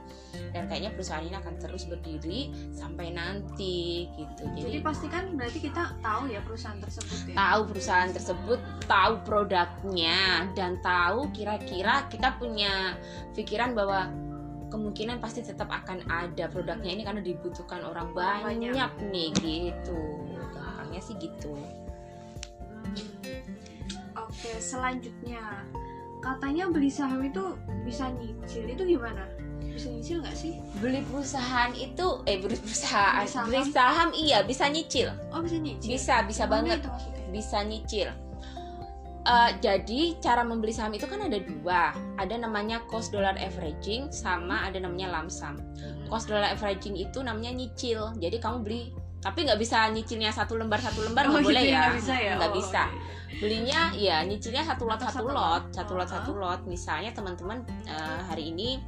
[0.52, 5.96] dan kayaknya perusahaan ini akan terus berdiri sampai nanti gitu Jadi jadi pastikan berarti kita
[6.00, 7.34] tahu ya perusahaan tersebut ya.
[7.36, 12.96] tahu perusahaan tersebut, tahu produknya dan tahu kira-kira kita punya
[13.36, 14.08] pikiran bahwa
[14.70, 18.90] kemungkinan pasti tetap akan ada produknya ini karena dibutuhkan orang banyak, banyak.
[19.10, 20.00] nih gitu.
[20.54, 21.54] Gampangnya sih gitu.
[22.86, 23.50] Hmm.
[24.30, 25.66] Oke, selanjutnya
[26.20, 29.24] katanya beli saham itu bisa nyicil itu gimana?
[29.60, 30.52] Bisa nyicil nggak sih?
[30.78, 33.46] Beli perusahaan itu eh beli perusahaan, Beli saham?
[33.48, 35.08] beli saham iya bisa nyicil.
[35.32, 35.88] Oh bisa nyicil.
[35.96, 36.84] Bisa, bisa banget.
[36.84, 37.24] itu maksudnya?
[37.32, 38.08] bisa nyicil.
[39.20, 44.64] Eh, jadi cara membeli saham itu kan ada dua, ada namanya cost dollar averaging sama
[44.64, 45.60] ada namanya lump sum.
[45.76, 46.08] Hmm.
[46.08, 48.16] Cost dollar averaging itu namanya nyicil.
[48.16, 48.82] Jadi kamu beli
[49.20, 51.78] tapi nggak bisa nyicilnya satu lembar satu lembar nggak Oh, boleh gitu ya.
[51.78, 52.34] Nggak bisa ya.
[52.36, 52.82] Oh, bisa.
[52.84, 53.08] oke.
[53.30, 56.10] belinya ya nyicilnya satu lot satu, Satu lot satu lot Oh.
[56.10, 56.60] satu lot.
[56.66, 58.82] Misalnya teman-teman eh, hari ini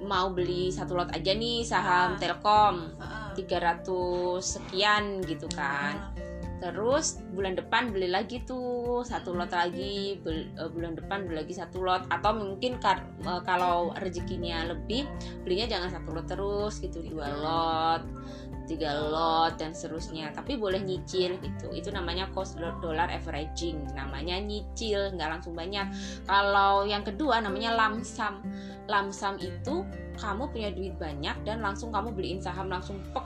[0.00, 1.66] mau beli satu lot aja nih Ah.
[1.66, 2.76] saham Telkom.
[2.94, 3.22] Heeh.
[3.34, 3.90] 300
[4.40, 6.14] sekian gitu kan.
[6.56, 11.52] Terus bulan depan beli lagi tuh satu lot lagi bel- eh, bulan depan beli lagi
[11.52, 12.06] satu lot.
[12.08, 15.04] Atau mungkin kar- eh, kalau rezekinya lebih
[15.42, 18.02] belinya jangan satu lot terus gitu dua lot
[18.64, 20.32] tiga lot dan seterusnya.
[20.32, 21.68] Tapi boleh nyicil gitu.
[21.72, 23.92] Itu namanya cost do- dollar averaging.
[23.92, 25.86] Namanya nyicil nggak langsung banyak.
[26.24, 28.40] Kalau yang kedua namanya lamsam
[28.84, 29.84] lamsam itu
[30.20, 33.24] kamu punya duit banyak dan langsung kamu beliin saham langsung pek.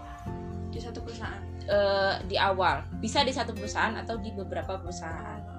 [0.68, 1.44] Di satu perusahaan.
[1.68, 2.80] eh, di awal.
[2.96, 5.58] Bisa di satu perusahaan atau di beberapa perusahaan.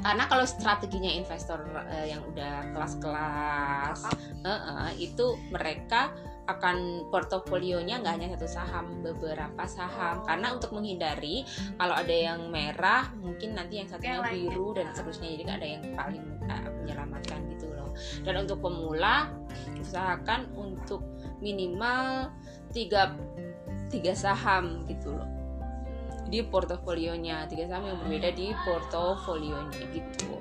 [0.00, 4.00] Karena kalau strateginya investor eh, yang udah kelas-kelas
[4.44, 6.12] eh, eh, itu mereka
[6.56, 10.22] akan portofolionya nggak hanya satu saham beberapa saham.
[10.26, 11.46] Karena untuk menghindari
[11.78, 15.34] kalau ada yang merah mungkin nanti yang satunya biru dan seterusnya.
[15.36, 17.90] Jadi nggak ada yang paling eh, menyelamatkan gitu loh.
[18.26, 19.30] Dan untuk pemula
[19.78, 21.02] usahakan untuk
[21.40, 22.30] minimal
[22.74, 23.14] tiga
[23.90, 25.28] tiga saham gitu loh.
[26.30, 30.38] Di portofolionya tiga saham yang berbeda di portofolionya gitu.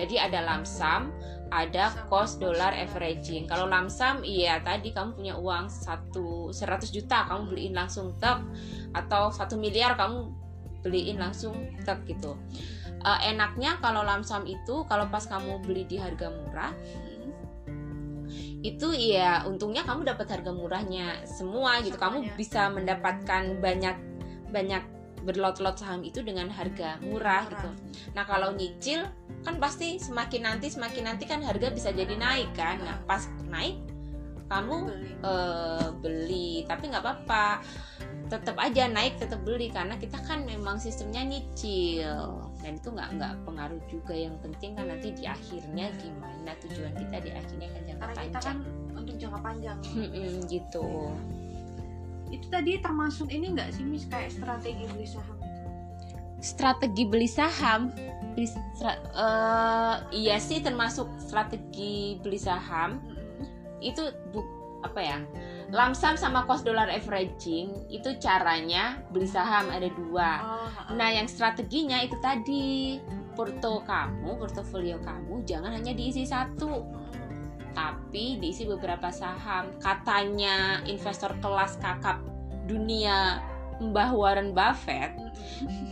[0.00, 1.12] Jadi ada lamsam
[1.50, 3.50] ada cost dollar averaging.
[3.50, 8.38] Kalau lamsam iya tadi kamu punya uang satu 100 juta kamu beliin langsung tek.
[8.94, 10.30] Atau satu miliar kamu
[10.86, 12.38] beliin langsung tek gitu.
[13.00, 16.72] Eh, enaknya kalau lamsam itu kalau pas kamu beli di harga murah
[18.60, 21.96] itu ya untungnya kamu dapat harga murahnya semua gitu.
[21.96, 23.96] Kamu bisa mendapatkan banyak
[24.52, 24.84] banyak
[25.24, 27.52] berlot-lot saham itu dengan harga murah Murah.
[27.52, 27.70] gitu
[28.16, 29.04] nah kalau nyicil
[29.40, 32.80] kan pasti semakin nanti semakin nanti kan harga bisa jadi naik kan.
[32.84, 33.80] Nah pas naik
[34.50, 35.10] kamu Beli.
[35.22, 36.50] eh, beli.
[36.66, 37.62] Tapi nggak apa-apa.
[38.30, 39.72] Tetap aja naik tetap beli.
[39.72, 42.52] Karena kita kan memang sistemnya nyicil.
[42.60, 44.12] Dan itu nggak nggak pengaruh juga.
[44.12, 48.40] Yang penting kan nanti di akhirnya gimana tujuan kita di akhirnya kan jangka karena kita
[48.42, 49.78] kan panjang untuk jangka panjang.
[50.50, 50.88] Gitu
[52.30, 55.40] itu tadi termasuk ini nggak sih mis kayak strategi beli saham
[56.40, 57.92] strategi beli saham?
[58.34, 62.98] Beli stra- eh, iya sih termasuk strategi beli saham.
[63.80, 64.40] Itu bu
[64.80, 65.18] apa ya?
[65.70, 70.30] Lamsam sama cost dollar averaging itu caranya beli saham ada dua.
[70.42, 72.98] Oh, nah yang strateginya itu tadi.
[73.30, 76.82] Porto kamu portofolio kamu jangan hanya diisi satu
[77.72, 79.70] tapi diisi beberapa saham.
[79.78, 82.22] Katanya investor kelas kakap
[82.66, 83.42] dunia
[83.80, 85.16] Mbah Warren Buffett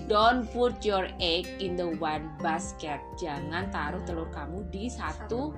[0.09, 3.01] don't put your egg in the one basket.
[3.21, 5.53] Jangan taruh telur kamu di satu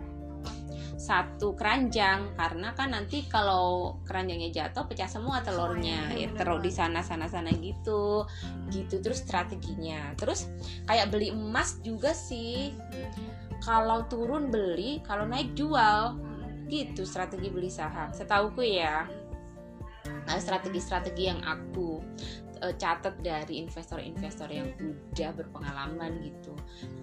[1.01, 2.35] satu keranjang.
[2.37, 6.13] Karena kan nanti kalau keranjangnya jatuh pecah semua telurnya.
[6.13, 8.27] Ya taruh di sana sana sana gitu.
[8.69, 10.13] Gitu terus strateginya.
[10.19, 10.51] Terus
[10.85, 12.75] kayak beli emas juga sih
[13.61, 16.17] kalau turun beli kalau naik jual.
[16.71, 18.15] Gitu strategi beli saham.
[18.15, 19.07] Setauku ya
[20.27, 22.01] nah, strategi-strategi yang aku
[22.63, 26.55] eh, catat dari investor-investor yang udah berpengalaman gitu.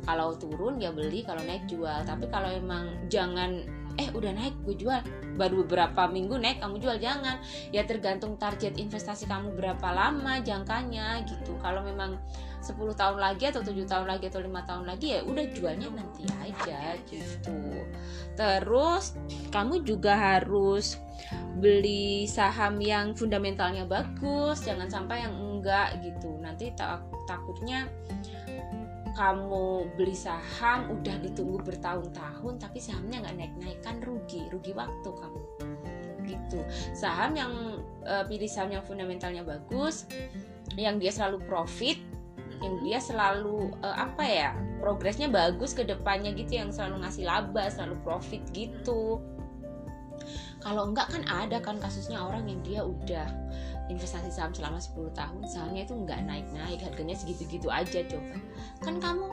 [0.07, 2.07] Kalau turun ya beli kalau naik jual.
[2.07, 3.65] Tapi kalau emang jangan
[3.97, 5.01] eh udah naik gue jual.
[5.35, 6.97] Baru beberapa minggu naik kamu jual.
[7.01, 7.41] Jangan.
[7.73, 11.57] Ya tergantung target investasi kamu berapa lama jangkanya gitu.
[11.59, 12.21] Kalau memang
[12.67, 16.27] 10 tahun lagi atau tujuh tahun lagi atau lima tahun lagi ya udah jualnya nanti
[16.43, 17.59] aja gitu.
[18.35, 19.15] Terus
[19.55, 20.99] kamu juga harus
[21.57, 26.35] beli saham yang fundamentalnya bagus jangan sampai yang enggak gitu.
[26.43, 27.87] Nanti tak takutnya
[29.17, 35.41] kamu beli saham udah ditunggu bertahun-tahun tapi sahamnya nggak naik-naik kan rugi rugi waktu kamu.
[36.27, 36.59] Gitu.
[36.91, 37.51] Saham yang
[38.03, 40.05] eh, pilih saham yang fundamentalnya bagus
[40.75, 42.16] yang dia selalu profit
[42.61, 44.49] yang dia selalu eh, apa ya
[44.81, 49.21] progresnya bagus ke depannya gitu yang selalu ngasih laba selalu profit gitu.
[50.57, 53.29] Kalau enggak kan ada kan kasusnya orang yang dia udah
[53.87, 58.35] investasi saham selama 10 tahun sahamnya itu enggak naik-naik harganya segitu-gitu aja coba
[58.83, 59.31] kan kamu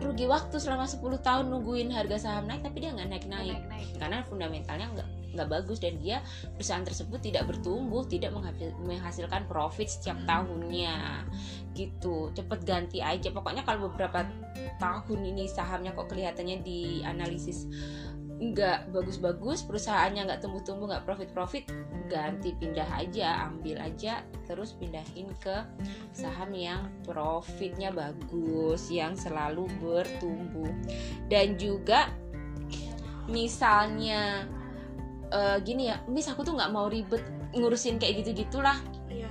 [0.00, 3.60] rugi waktu selama 10 tahun nungguin harga saham naik tapi dia nggak naik-naik.
[3.60, 3.88] Naik-naik.
[4.00, 6.22] Karena fundamentalnya nggak nggak bagus dan dia
[6.54, 11.26] perusahaan tersebut tidak bertumbuh tidak menghasil- menghasilkan profit setiap tahunnya.
[11.74, 12.34] Gitu.
[12.34, 13.30] Cepet ganti aja.
[13.30, 14.26] Pokoknya kalau beberapa
[14.82, 17.70] tahun ini sahamnya kok kelihatannya di analisis
[18.40, 21.68] nggak bagus-bagus perusahaannya nggak tumbuh-tumbuh nggak profit-profit
[22.08, 25.60] ganti pindah aja ambil aja terus pindahin ke
[26.16, 30.72] saham yang profitnya bagus yang selalu bertumbuh.
[31.28, 32.08] Dan juga
[33.28, 34.48] misalnya
[35.30, 37.22] eh, gini ya mis aku tuh nggak mau ribet
[37.54, 38.78] ngurusin kayak gitu gitulah
[39.10, 39.30] iya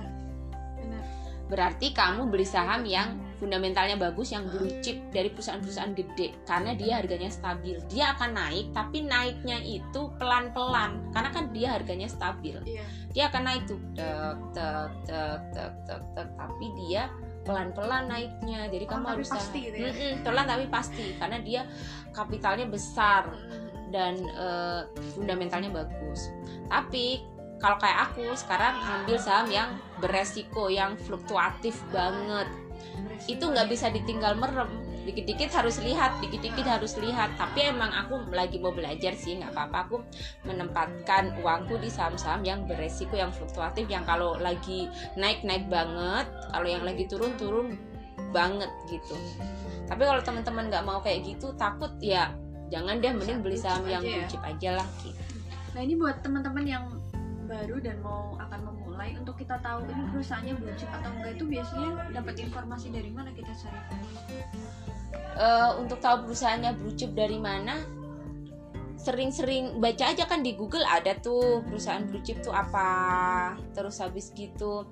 [0.76, 1.02] benar.
[1.48, 7.00] Berarti kamu beli saham yang fundamentalnya bagus yang blue chip dari perusahaan-perusahaan gede karena dia
[7.00, 7.80] harganya stabil.
[7.88, 12.60] Dia akan naik tapi naiknya itu pelan-pelan karena kan dia harganya stabil.
[12.68, 12.84] Iya.
[13.16, 16.28] Dia akan naik tuh tek tek tek tek tek, tek.
[16.36, 17.08] tapi dia
[17.48, 18.68] pelan-pelan naiknya.
[18.68, 19.92] Jadi Oh, kamu harus pasti gitu ya?
[20.20, 21.64] Pelan tapi pasti karena dia
[22.12, 23.24] kapitalnya besar
[23.90, 24.82] dan eh,
[25.14, 26.30] fundamentalnya bagus.
[26.70, 27.22] Tapi
[27.60, 29.70] kalau kayak aku sekarang ngambil saham yang
[30.00, 32.48] beresiko, yang fluktuatif banget,
[33.28, 34.70] itu nggak bisa ditinggal merem.
[35.00, 37.36] Dikit-dikit harus lihat, dikit-dikit harus lihat.
[37.36, 39.76] Tapi emang aku lagi mau belajar sih, nggak apa-apa.
[39.88, 39.96] Aku
[40.48, 44.88] menempatkan uangku di saham-saham yang beresiko, yang fluktuatif, yang kalau lagi
[45.20, 47.76] naik naik banget, kalau yang lagi turun turun
[48.32, 49.16] banget gitu.
[49.88, 52.30] Tapi kalau teman-teman nggak mau kayak gitu, takut ya
[52.70, 54.30] jangan deh mending beli saham yang blue ya.
[54.30, 55.20] chip aja lah gitu.
[55.74, 56.84] Nah ini buat teman-teman yang
[57.50, 61.44] baru dan mau akan memulai untuk kita tahu ini perusahaannya blue chip atau enggak itu
[61.50, 63.80] biasanya dapat informasi dari mana kita cari?
[65.40, 67.82] Eh, untuk tahu perusahaannya blue chip dari mana
[69.00, 74.28] sering-sering baca aja kan di Google ada tuh perusahaan blue chip tuh apa terus habis
[74.36, 74.84] gitu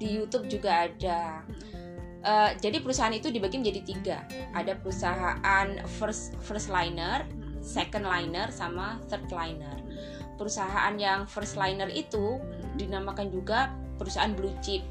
[0.00, 1.44] di YouTube juga ada
[2.22, 4.18] Eh, jadi perusahaan itu dibagi menjadi tiga.
[4.54, 5.68] Ada perusahaan
[5.98, 7.26] first first liner
[7.62, 9.78] second liner sama third liner.
[10.38, 12.38] Perusahaan yang first liner itu
[12.78, 14.82] dinamakan juga perusahaan blue chip.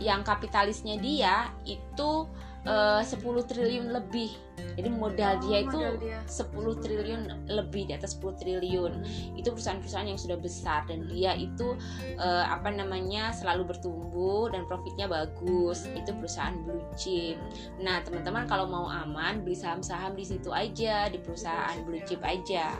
[0.00, 2.28] Yang kapitalisnya dia itu
[2.68, 4.30] eh, 10 triliun lebih.
[4.76, 6.18] Jadi modal dia itu Oh, modal dia.
[6.26, 8.92] 10 triliun lebih di atas 10 triliun.
[9.34, 11.74] Itu perusahaan-perusahaan yang sudah besar dan dia itu
[12.20, 15.88] eh, apa namanya selalu bertumbuh dan profitnya bagus.
[15.96, 17.40] Itu perusahaan blue chip.
[17.80, 22.76] Nah teman-teman kalau mau aman beli saham-saham di situ aja di perusahaan blue chip aja.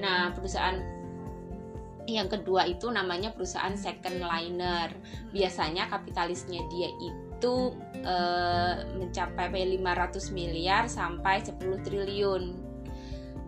[0.00, 0.80] Nah perusahaan
[2.08, 4.88] yang kedua itu namanya perusahaan second liner.
[5.28, 12.68] Biasanya kapitalisnya dia itu eh, mencapai 500 miliar sampai 10 triliun.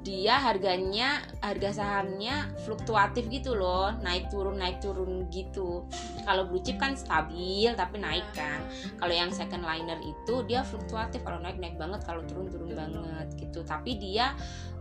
[0.00, 5.84] Dia harganya harga sahamnya fluktuatif gitu loh naik turun naik turun gitu.
[6.24, 8.64] Kalau blue chip kan stabil tapi naik kan.
[8.96, 11.20] Kalau yang second liner itu dia fluktuatif.
[11.20, 12.00] Kalau naik naik banget.
[12.08, 13.60] Kalau turun turun banget gitu.
[13.60, 14.32] Tapi dia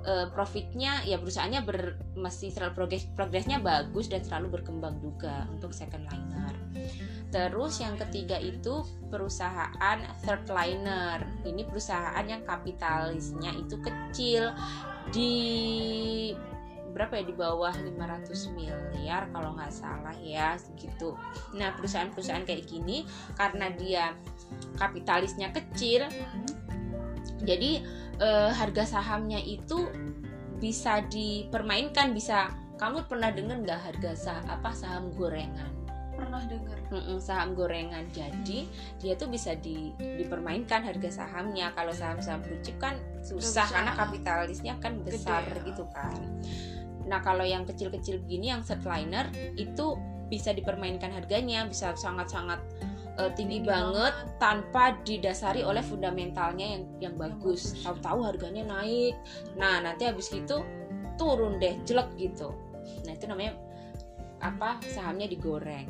[0.05, 5.71] uh, profitnya ya perusahaannya ber, masih selalu progres progresnya bagus dan selalu berkembang juga untuk
[5.71, 6.53] second liner
[7.29, 8.81] Terus yang ketiga itu
[9.13, 11.21] perusahaan third liner.
[11.45, 14.53] Ini perusahaan yang kapitalisnya itu kecil
[15.13, 15.33] di
[16.89, 21.13] berapa ya di bawah 500 miliar kalau nggak salah ya segitu.
[21.53, 23.05] Nah perusahaan-perusahaan kayak gini
[23.37, 24.17] karena dia
[24.81, 26.09] kapitalisnya kecil,
[27.45, 27.85] jadi
[28.19, 29.87] eh, harga sahamnya itu
[30.59, 35.79] bisa dipermainkan bisa kamu pernah dengar nggak harga saham apa saham gorengan?
[36.19, 36.77] pernah dengar
[37.23, 38.03] saham gorengan.
[38.11, 38.67] Jadi
[38.99, 41.71] dia tuh bisa di, dipermainkan harga sahamnya.
[41.71, 45.63] Kalau saham-saham blue chip kan susah karena kapitalisnya kan besar ya.
[45.63, 46.19] gitu kan.
[47.07, 49.95] Nah kalau yang kecil-kecil begini yang set liner itu
[50.29, 52.61] bisa dipermainkan harganya bisa sangat-sangat
[53.19, 57.75] eh, tinggi, Tinggi banget, tanpa didasari oleh fundamentalnya yang yang bagus.
[57.75, 57.83] bagus.
[57.83, 59.19] Tahu-tahu harganya naik.
[59.59, 60.63] Nah, nanti habis itu
[61.19, 62.55] turun deh, jelek gitu.
[63.03, 63.59] Nah, itu namanya
[64.39, 64.79] apa?
[64.87, 65.87] Sahamnya digoreng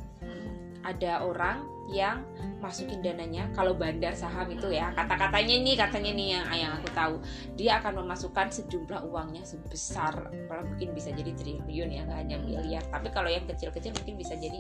[0.84, 2.22] ada orang yang
[2.60, 4.92] masukin dananya kalau bandar saham itu ya.
[4.94, 7.16] Kata-katanya nih katanya nih yang yang aku tahu.
[7.56, 12.84] Dia akan memasukkan sejumlah uangnya sebesar kalau mungkin bisa jadi triliun ya nggak hanya miliar.
[12.88, 14.60] Tapi kalau yang kecil-kecil mungkin bisa jadi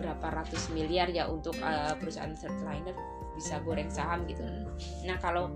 [0.00, 2.96] berapa ratus miliar ya untuk uh, perusahaan third liner
[3.36, 4.42] bisa goreng saham gitu.
[5.04, 5.52] Nah kalau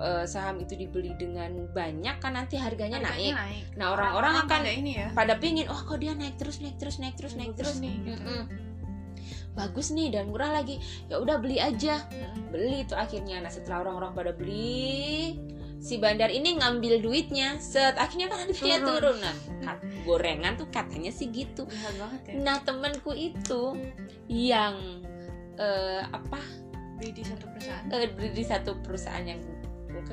[0.00, 3.34] uh, saham itu dibeli dengan banyak kan nanti harganya naik.
[3.34, 3.64] naik.
[3.76, 5.08] Nah orang-orang akan pada ini ya.
[5.12, 7.76] pada pingin oh kok dia naik terus naik terus naik terus naik terus?
[7.80, 8.22] nih, gitu.
[8.22, 8.65] Mm-mm.
[9.56, 10.76] Bagus nih dan murah lagi.
[11.08, 12.04] Ya udah beli aja.
[12.52, 13.40] Beli tuh akhirnya.
[13.40, 15.40] Nah setelah orang-orang pada beli
[15.80, 17.56] si bandar ini ngambil duitnya.
[17.56, 18.92] Set akhirnya kan harganya Turun.
[18.92, 19.16] turun.
[19.24, 21.64] Nah kat- gorengan tuh katanya sih gitu.
[22.28, 22.36] Ya?
[22.36, 23.74] Nah temanku itu
[24.28, 25.02] yang
[25.56, 26.38] eh, apa?
[26.96, 27.84] Beli di satu perusahaan?
[27.92, 29.40] Eh, beli di satu perusahaan yang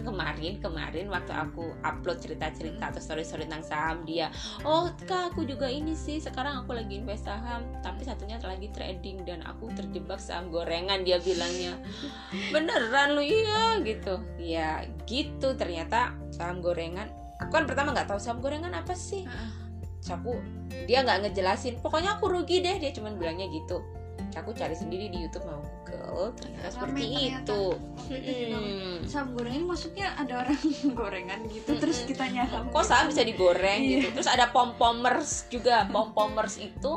[0.02, 4.34] kemarin kemarin waktu aku upload cerita-cerita atau story-story tentang saham dia
[4.66, 9.26] oh kak aku juga ini sih sekarang aku lagi invest saham tapi satunya lagi trading
[9.28, 11.80] dan aku terjebak saham gorengan dia bilangnya.
[12.52, 14.22] Beneran lu iya gitu.
[14.38, 17.10] Ya gitu ternyata saham gorengan
[17.42, 19.26] aku kan pertama nggak tahu saham gorengan apa sih.
[20.00, 20.38] Terus aku
[20.86, 23.80] dia nggak ngejelasin pokoknya aku rugi deh dia cuman bilangnya gitu
[24.36, 27.42] aku cari sendiri di YouTube mau Google ternyata Rame seperti ternyata.
[27.44, 27.62] itu
[28.04, 28.98] juga Hmm.
[29.04, 30.60] saham gorengan maksudnya ada orang
[30.98, 32.10] gorengan gitu terus Mm-mm.
[32.10, 33.92] kita nyaham kok saham bisa digoreng Iya.
[34.00, 36.92] gitu terus ada pom pomers juga pom pomers itu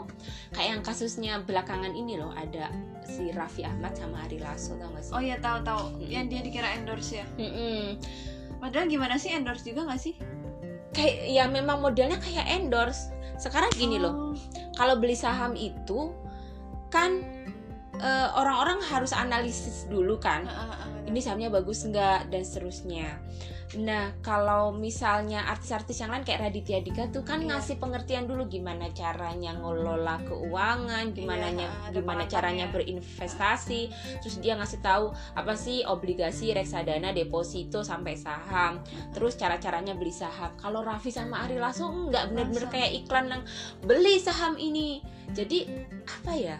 [0.50, 2.70] kayak yang kasusnya belakangan ini loh ada
[3.02, 6.06] si Raffi Ahmad sama Ari Lasso tau gak sih oh ya tahu tahu Mm-mm.
[6.06, 7.98] yang dia dikira endorse ya Mm-mm.
[8.56, 10.14] padahal gimana sih endorse juga nggak sih
[10.90, 14.32] kayak ya memang modelnya kayak endorse sekarang gini loh Oh.
[14.74, 16.08] kalau beli saham itu
[16.88, 17.22] kan
[17.96, 21.08] eh, orang-orang harus analisis dulu kan Heeh, heeh, benar.
[21.08, 23.08] ini sahamnya bagus nggak dan seterusnya.
[23.76, 27.58] Nah kalau misalnya artis-artis yang lain kayak Raditya Dika tuh kan Iya.
[27.58, 33.90] ngasih pengertian dulu gimana caranya ngelola keuangan, gimana ada gimana caranya berinvestasi,
[34.22, 38.78] terus dia ngasih tahu apa sih obligasi, reksadana, deposito sampai saham,
[39.10, 40.54] terus cara-caranya beli saham.
[40.56, 42.72] Kalau Raffi sama Ari Lasso nggak bener-bener Langsung.
[42.72, 43.42] kayak iklan yang
[43.82, 45.02] beli saham ini.
[45.34, 45.66] Jadi
[46.06, 46.56] apa ya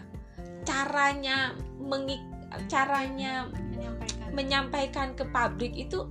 [0.67, 2.19] caranya mengik
[2.67, 4.27] caranya menyampaikan.
[4.35, 6.03] menyampaikan ke publik itu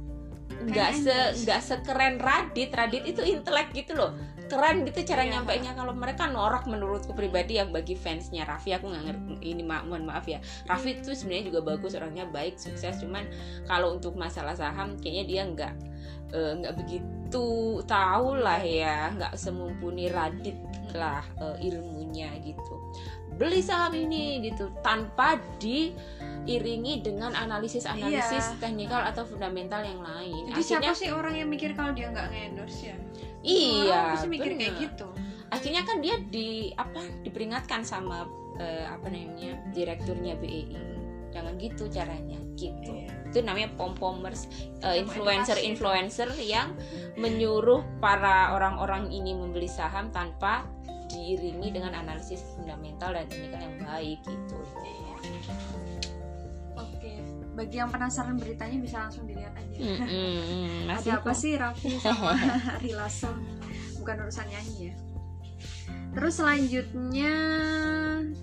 [0.57, 2.73] nggak Kayak se nggak sekeren Radit.
[2.73, 4.17] Radit itu intelek gitu loh.
[4.47, 5.37] Keren gitu cara Iya.
[5.37, 5.77] nyampainya.
[5.77, 8.49] Kalau mereka norak menurutku pribadi yang bagi fansnya.
[8.49, 9.33] Raffi aku nggak ngerti.
[9.53, 10.41] Ini ma mohon maaf ya.
[10.65, 12.97] Raffi itu sebenarnya juga bagus orangnya baik sukses.
[13.03, 13.29] Cuman
[13.69, 15.75] kalau untuk masalah saham kayaknya dia nggak
[16.33, 17.47] eh, nggak begitu
[17.85, 19.13] tahu lah ya.
[19.13, 20.57] Nggak semumpuni Radit
[20.95, 22.75] lah eh, ilmunya gitu
[23.37, 28.61] beli saham ini gitu tanpa diiringi dengan analisis-analisis Iya.
[28.61, 30.51] teknikal atau fundamental yang lain.
[30.51, 32.97] jadi akhirnya siapa sih orang yang mikir kalau dia nggak nge-endorse ya
[33.45, 34.85] iya, orang pasti mikir kayak bener.
[34.91, 35.09] gitu
[35.47, 38.27] Akhirnya kan dia di apa diperingatkan sama
[38.59, 40.75] eh, apa namanya direkturnya BEI.
[41.31, 42.91] Jangan gitu caranya, gitu.
[42.91, 43.13] Iya.
[43.31, 44.49] Itu namanya pom-pomers
[44.83, 46.75] eh, Sama influencer-influencer yang
[47.15, 50.67] menyuruh para orang-orang ini membeli saham tanpa
[51.17, 54.59] diiringi dengan analisis fundamental dan teknikal yang baik gitu.
[56.77, 57.13] Oke
[57.57, 59.81] bagi yang penasaran beritanya bisa langsung dilihat aja.
[60.85, 62.37] Masih ada apa sih Raffi sama
[62.77, 63.33] Ari Lasso
[63.97, 64.95] bukan urusan nyanyi ya.
[66.13, 67.33] Terus selanjutnya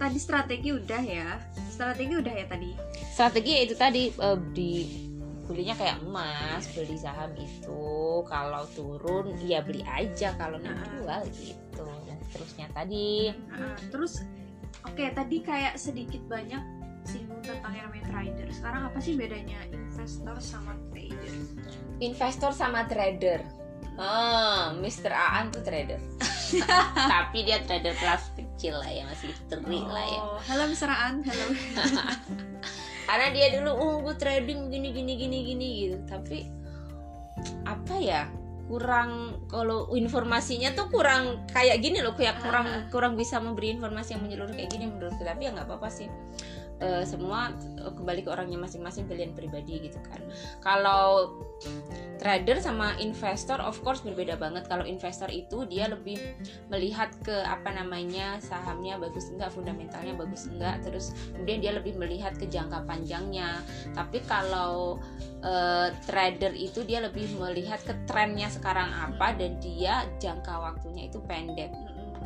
[0.02, 1.30] tadi strategi udah ya?
[1.70, 2.70] Strategi udah ya tadi?
[3.14, 4.72] Strategi ya itu tadi uh, di
[5.46, 7.86] belinya kayak emas beli saham itu.
[8.26, 10.34] Kalau turun ya beli aja.
[10.42, 10.90] Kalau naik Nah.
[10.98, 11.86] jual gitu
[12.34, 14.26] seterusnya tadi Nah, terus
[14.82, 16.62] oke tadi kayak sedikit banyak
[17.06, 21.34] singgung tentang yang trader sekarang apa sih bedanya investor sama trader
[22.02, 23.46] investor sama trader
[23.94, 25.14] Oh, Mr.
[25.14, 26.02] Aan tuh trader.
[27.14, 30.20] Tapi dia trader kelas kecil lah ya, masih teri lah ya.
[30.26, 30.90] Oh, halo Mr.
[30.90, 31.46] Aan halo
[33.08, 35.98] Karena dia dulu gue trading gini gini gini gini gitu.
[36.10, 36.50] Tapi
[37.70, 38.26] apa ya?
[38.74, 42.82] Kurang kalau informasinya tuh kurang kayak gini loh kayak kurang Ah.
[42.90, 46.10] kurang bisa memberi informasi yang menyeluruh kayak gini menurutku tapi ya nggak apa-apa sih
[46.84, 50.20] Eh, semua eh, kembali ke orangnya masing-masing pilihan pribadi gitu kan.
[50.60, 51.40] Kalau
[52.20, 54.68] trader sama investor of course berbeda banget.
[54.68, 56.20] Kalau investor itu dia lebih
[56.68, 62.36] melihat ke apa namanya sahamnya bagus enggak fundamentalnya bagus enggak terus kemudian dia lebih melihat
[62.36, 63.64] ke jangka panjangnya.
[63.96, 65.00] Tapi kalau
[65.40, 71.24] eh, trader itu dia lebih melihat ke trennya sekarang apa dan dia jangka waktunya itu
[71.24, 71.72] pendek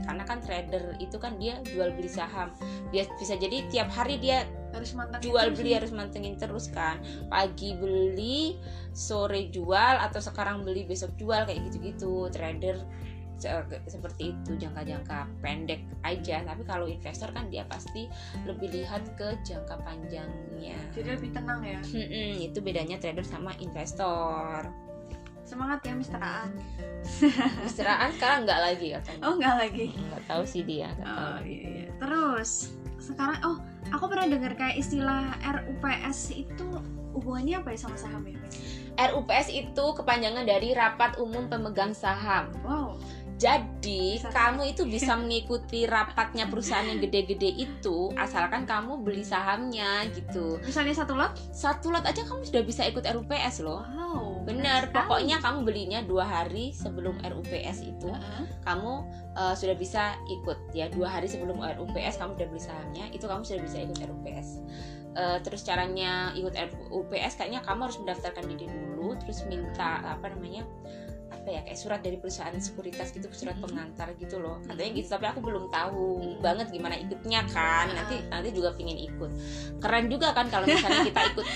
[0.06, 2.54] karena kan trader itu kan dia jual beli saham.
[2.94, 4.46] Dia bisa jadi tiap hari dia
[4.76, 4.94] harus
[5.24, 7.02] jual beli harus mantengin terus kan.
[7.32, 8.60] Pagi beli
[8.94, 12.30] sore jual atau sekarang beli besok jual kayak gitu-gitu.
[12.30, 12.78] Trader
[13.38, 16.42] se- seperti itu jangka-jangka pendek aja.
[16.46, 18.10] Tapi kalau investor kan dia pasti
[18.46, 20.78] lebih lihat ke jangka panjangnya.
[20.94, 21.82] Jadi lebih tenang ya.
[21.82, 24.87] Mm-mm, itu bedanya trader sama investor
[25.48, 26.20] semangat ya Mr.
[26.20, 26.52] Aan
[27.64, 31.64] Istiraan sekarang nggak lagi katanya oh nggak lagi nggak tahu sih dia tahu Oh iya,
[31.64, 31.86] iya.
[31.98, 32.52] Terus
[33.00, 33.58] sekarang oh
[33.96, 36.68] aku pernah dengar kayak istilah RUPS itu
[37.16, 38.38] hubungannya apa ya sama saham ya?
[39.00, 43.00] RUPS itu kepanjangan dari Rapat Umum Pemegang Saham Wow.
[43.38, 50.58] Jadi kamu itu bisa mengikuti rapatnya perusahaan yang gede-gede itu asalkan kamu beli sahamnya gitu.
[50.66, 51.38] Misalnya satu lot?
[51.54, 53.86] Satu lot aja kamu sudah bisa ikut RUPS loh.
[53.86, 54.42] Wow.
[54.42, 58.44] Bener, pokoknya kamu belinya dua hari sebelum RUPS itu sekali.
[58.66, 59.06] kamu
[59.38, 63.46] uh, sudah bisa ikut ya dua hari sebelum RUPS kamu sudah beli sahamnya itu kamu
[63.46, 64.48] sudah bisa ikut RUPS.
[65.14, 70.66] Uh, terus caranya ikut RUPS kayaknya kamu harus mendaftarkan diri dulu terus minta apa namanya
[71.48, 74.60] apa ya kayak surat dari perusahaan sekuritas gitu surat pengantar gitu loh.
[74.68, 77.88] Katanya gitu tapi aku belum tahu banget gimana ikutnya kan.
[77.88, 78.04] Ah.
[78.04, 79.32] nanti nanti juga pingin ikut.
[79.80, 81.48] Keren juga kan kalau misalnya kita ikut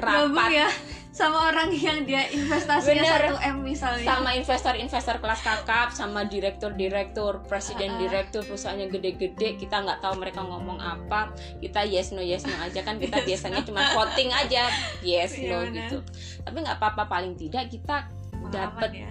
[0.00, 0.48] rapat.
[0.56, 0.68] ya
[1.12, 3.36] sama orang yang dia investasinya Bener.
[3.36, 4.08] 1 M misalnya.
[4.08, 7.44] sama investor-investor kelas kakap sama direktur-direktur Ah.
[7.44, 11.28] presiden-direktur perusahaan yang gede-gede kita nggak tahu mereka ngomong apa.
[11.60, 14.72] Kita yes no yes no aja kan kita biasanya cuma voting aja.
[15.04, 15.96] Yes Iya, no gitu.
[16.40, 18.08] Tapi nggak apa-apa paling tidak kita
[18.48, 19.10] dapat ya.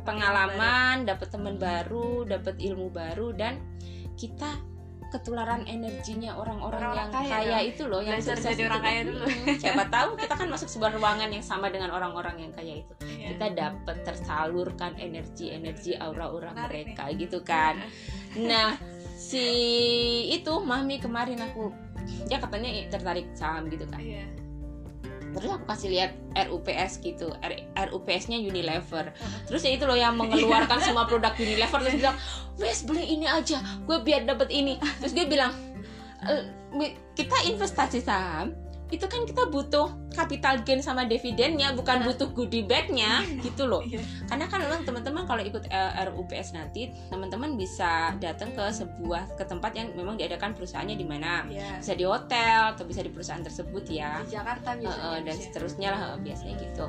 [0.00, 3.60] pengalaman dapat teman baru dapat ilmu baru dan
[4.16, 4.48] kita
[5.10, 7.70] ketularan energinya orang-orang yang kaya kaya, dong.
[7.74, 9.24] itu loh yang Belajar sukses jadi orang kaya dulu.
[9.58, 13.36] Siapa tahu kita kan masuk sebuah ruangan yang sama dengan orang-orang yang kaya itu Iya.
[13.36, 17.76] kita dapat tersalurkan energi-energi aura-aura Menarik mereka gitu kan
[18.38, 18.78] nah
[19.18, 19.44] si
[20.32, 21.68] itu mami kemarin aku
[22.30, 24.24] dia katanya tertarik saham gitu kan Iya.
[25.30, 29.14] Terus aku kasih lihat RUPS gitu R- RUPS-nya Unilever.
[29.46, 32.16] Terus ya itu loh yang mengeluarkan semua produk Unilever terus bilang
[32.58, 34.78] wes beli ini aja gue biar dapat ini.
[35.02, 35.54] Terus dia bilang
[36.26, 38.54] "Eh, mi- kita investasi saham
[38.90, 44.02] itu kan kita butuh capital gain sama dividennya bukan butuh goodie bag-nya gitu loh Iya.
[44.26, 49.44] karena kan memang teman-teman kalau ikut eh, RUPS nanti teman-teman bisa datang ke sebuah ke
[49.44, 51.78] tempat yang memang diadakan perusahaannya di mana Iya.
[51.78, 55.08] bisa di hotel atau bisa di perusahaan tersebut ya Di Jakarta biasanya.
[55.08, 56.86] eh, dan seterusnya lah biasanya gitu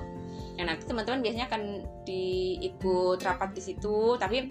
[0.51, 1.63] nah nanti teman-teman biasanya akan
[2.03, 4.49] diikut rapat di situ tapi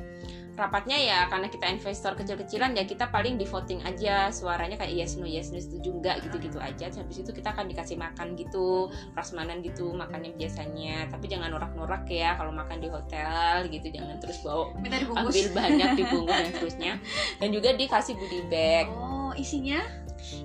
[0.60, 5.16] rapatnya ya karena kita investor kecil-kecilan ya kita paling di voting aja suaranya kayak yes
[5.16, 8.92] no yes no setuju enggak gitu-gitu aja Terus habis itu kita akan dikasih makan gitu
[9.16, 14.44] prasmanan gitu makannya biasanya tapi jangan norak-norak ya kalau makan di hotel gitu jangan terus
[14.44, 15.32] bawa Minta dibungkus.
[15.32, 16.92] ambil banyak dibungkus dan seterusnya
[17.40, 19.80] dan juga dikasih goodie bag Oh, isinya?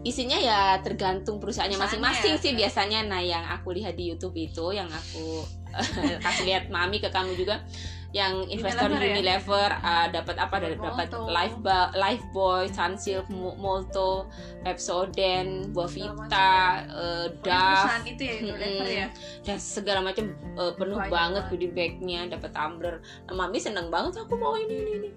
[0.02, 2.42] isinya ya tergantung perusahaannya Perusahaannya masing-masing ya.
[2.42, 5.44] sih biasanya nah yang aku lihat di YouTube itu yang aku
[6.26, 7.60] kasih lihat mami ke kamu juga
[8.16, 9.84] yang investor Unilever ya?
[9.84, 14.32] Uh, dapat apa dari dapat Life Ba- Life Boy, Sunsilk, Mo- Molto,
[14.64, 18.88] Pepsodent, Buavita, uh, Dove, itu ya, Mm-mm.
[18.88, 19.08] ya.
[19.44, 21.52] dan segala macam uh, penuh Banyak banget banget.
[21.52, 22.96] goodie bagnya dapat tumbler
[23.28, 25.10] nah, mami seneng banget aku mau ini ini ini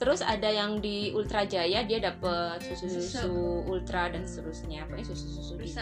[0.00, 5.76] terus ada yang di Ultra Jaya dia dapat susu-susu ultra dan seterusnya pokoknya susu-susu gitu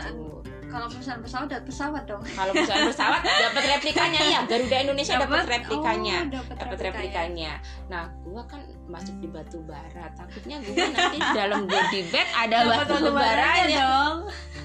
[0.69, 2.21] Kalau perusahaan pesawat dapat pesawat dong.
[2.35, 7.53] kalau perusahaan pesawat dapat replikanya ya Garuda Indonesia dapat replikanya Oh, dapat replikanya.
[7.87, 10.11] Nah, gua kan masuk di batu bara.
[10.13, 14.17] Takutnya gua nanti dalam body bag ada Dapat batu batu baranya dong.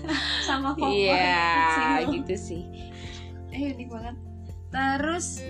[0.49, 0.91] Sama kompor.
[0.91, 2.63] Iya, gitu sih.
[3.53, 4.15] Eh, unik banget.
[4.73, 5.45] Terus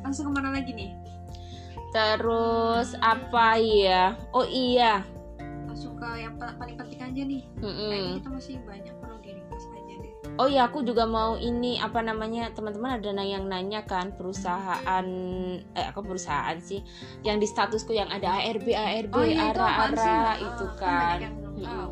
[0.00, 1.01] langsung ke mana lagi nih?
[1.92, 4.16] Terus apa ya?
[4.32, 5.04] Oh iya.
[5.68, 7.42] Langsung ke yang pa- paling penting aja nih.
[7.54, 8.16] Kayaknya Mm-mm.
[8.18, 10.12] kita masih banyak perlu diringkas aja deh.
[10.34, 15.04] Oh iya, aku juga mau ini apa namanya teman-teman ada yang nanya kan perusahaan
[15.70, 16.80] eh aku perusahaan sih
[17.20, 20.08] yang di statusku yang ada ARB ARB Oh iya, itu apaan sih?
[20.08, 21.32] ARA Ah, itu kan kan.
[21.52, 21.64] Mm-mm.
[21.68, 21.90] tahu.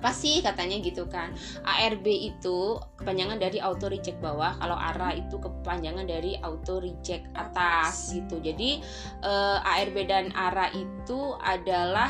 [0.00, 0.40] Apa sih?
[0.40, 1.36] katanya gitu kan.
[1.60, 8.16] ARB itu kepanjangan dari auto reject bawah kalau ARA itu kepanjangan dari auto reject atas
[8.16, 8.40] gitu.
[8.40, 8.80] Jadi
[9.20, 12.08] eh, ARB dan ARA itu adalah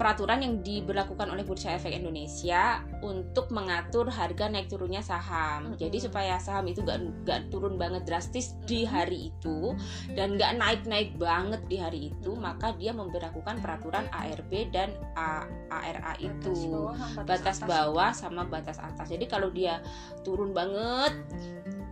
[0.00, 5.76] peraturan yang diberlakukan oleh Bursa Efek Indonesia untuk mengatur harga naik turunnya saham.
[5.76, 5.76] Mm-mm.
[5.76, 8.96] Jadi supaya saham itu gak, gak turun banget drastis di Mm-mm.
[8.96, 9.76] hari itu
[10.16, 12.40] dan gak naik-naik banget di hari itu, Mm-mm.
[12.40, 16.96] maka dia memberlakukan peraturan ARB dan A- ARA itu Batas bawah
[17.28, 17.68] batas atas.
[17.68, 19.06] bawah sama batas atas.
[19.12, 19.84] Jadi kalau dia
[20.24, 21.12] turun banget,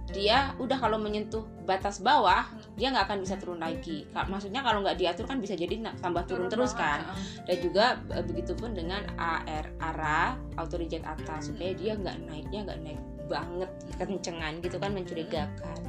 [0.09, 2.49] dia udah kalau menyentuh batas bawah,
[2.81, 4.09] dia nggak akan bisa turun lagi.
[4.13, 7.45] Maksudnya kalau nggak diatur kan bisa jadi tambah turun, terus banget, kan.
[7.45, 12.81] Dan juga e, begitupun dengan AR ARA auto reject atas supaya dia nggak naiknya nggak
[12.81, 15.81] naik banget kencengan gitu kan mencurigakan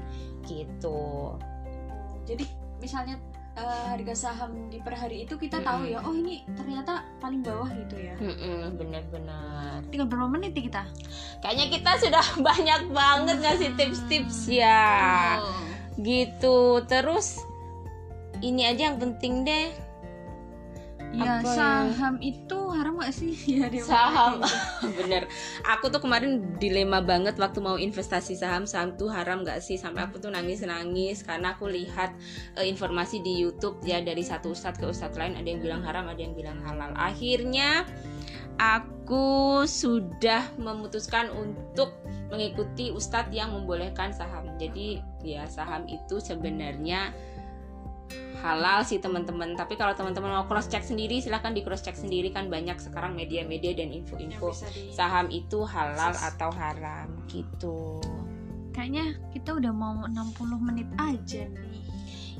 [0.43, 1.39] gitu.
[2.27, 2.43] Jadi
[2.83, 3.15] misalnya
[3.59, 5.67] eh, harga saham di per hari itu kita Mm-mm.
[5.67, 8.15] tahu ya, oh ini ternyata paling bawah gitu ya.
[8.17, 9.83] Mm-mm, benar-benar.
[9.91, 10.83] Tinggal berapa menit nih kita?
[11.43, 15.37] Kayaknya kita sudah banyak banget ngasih tips-tips ya.
[15.43, 15.67] Oh.
[15.99, 17.43] gitu terus
[18.39, 19.67] ini aja yang penting deh
[21.09, 21.57] Ya, Apa ya?
[21.57, 23.33] saham itu haram gak sih?
[23.49, 24.45] Ya, Saham.
[24.45, 24.93] pakai.
[25.01, 25.23] bener
[25.65, 30.05] aku tuh kemarin dilema banget waktu mau investasi saham saham tuh haram gak sih sampai
[30.05, 32.13] aku tuh nangis nangis karena aku lihat
[32.61, 36.05] eh, informasi di YouTube ya dari satu ustadz ke ustadz lain ada yang bilang haram
[36.05, 37.89] ada yang bilang halal akhirnya
[38.61, 41.95] aku sudah memutuskan untuk
[42.29, 47.09] mengikuti ustadz yang membolehkan saham jadi ya saham itu sebenarnya
[48.39, 49.55] halal sih teman-teman.
[49.55, 53.13] Tapi kalau teman-teman mau cross check sendiri silahkan di cross check sendiri kan banyak sekarang
[53.15, 54.55] media-media dan info-info
[54.91, 57.99] saham itu halal atau haram gitu.
[58.71, 61.83] Kayaknya kita udah mau 60 menit aja nih.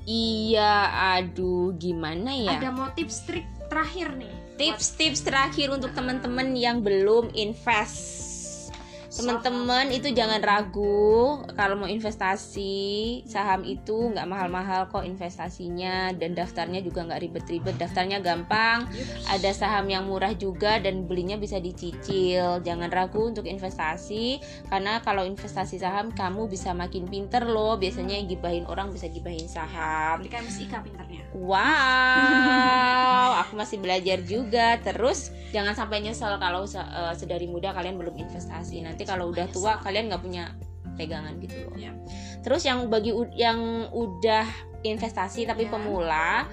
[0.09, 0.89] iya
[1.19, 2.57] aduh gimana ya?
[2.57, 4.33] Ada mau tips trik terakhir nih.
[4.59, 8.28] tips-tips terakhir untuk teman-teman yang belum invest
[9.09, 11.41] teman-teman itu jangan ragu.
[11.57, 16.13] Kalau mau investasi saham itu nggak mahal-mahal kok investasinya.
[16.13, 17.75] Dan daftarnya juga nggak ribet-ribet.
[17.81, 18.85] Daftarnya gampang.
[19.25, 22.61] Ada saham yang murah juga dan belinya bisa dicicil.
[22.61, 24.39] Jangan ragu untuk investasi
[24.69, 27.75] karena kalau investasi saham kamu bisa makin pinter loh.
[27.81, 30.21] Biasanya yang gibahin orang bisa gibahin saham.
[30.85, 31.25] Pinternya.
[31.33, 34.77] Wow, aku masih belajar juga.
[34.81, 38.81] Terus jangan sampai nyesel kalau eh, sedari muda kalian belum investasi.
[38.85, 40.55] Nanti kalau udah tua kalian nggak punya
[40.99, 41.75] pegangan gitu loh.
[41.79, 41.91] Iya.
[42.43, 44.43] Terus yang bagi yang udah
[44.83, 45.71] investasi tapi Iya.
[45.75, 46.47] pemula,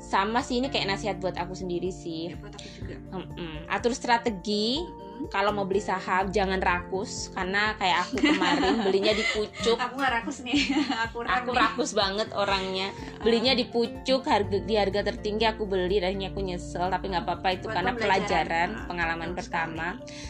[0.00, 2.32] sama sih ini kayak nasihat buat aku sendiri sih.
[2.32, 2.96] Ya buat aku juga.
[3.12, 3.68] Mm-mm.
[3.68, 4.84] Atur strategi.
[5.28, 9.76] Kalau mau beli saham jangan rakus karena kayak aku kemarin belinya di pucuk.
[9.76, 10.56] Aku gak rakus nih.
[11.04, 11.58] aku Aku nih.
[11.58, 12.88] rakus banget orangnya
[13.20, 17.48] belinya di pucuk harga di harga tertinggi aku beli dan aku nyesel tapi nggak apa-apa
[17.52, 19.86] itu Buat karena pelajaran Ah, pengalaman pertama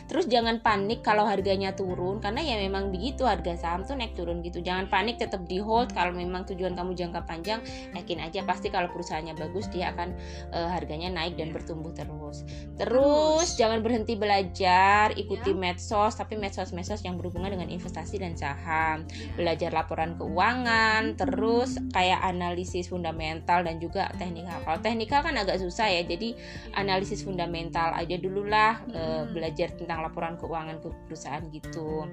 [0.08, 4.42] terus jangan panik kalau harganya turun karena ya memang begitu harga saham tuh naik turun
[4.42, 7.62] gitu jangan panik tetap di hold kalau memang tujuan kamu jangka panjang
[7.92, 10.08] yakin aja pasti kalau perusahaannya bagus dia akan
[10.50, 11.54] eh, harganya naik dan Iya.
[11.54, 12.42] bertumbuh terus
[12.74, 13.48] terus Terus.
[13.54, 14.79] jangan berhenti belajar
[15.16, 15.58] ikuti Ya.
[15.58, 22.90] medsos tapi medsos-medsos yang berhubungan dengan investasi dan saham belajar laporan keuangan, terus kayak analisis
[22.90, 24.60] fundamental dan juga teknikal.
[24.62, 26.36] Kalau teknikal kan agak susah ya, jadi
[26.76, 29.34] analisis fundamental aja dulu lah eh, Mm-mm.
[29.34, 32.06] belajar tentang laporan keuangan ke perusahaan gitu.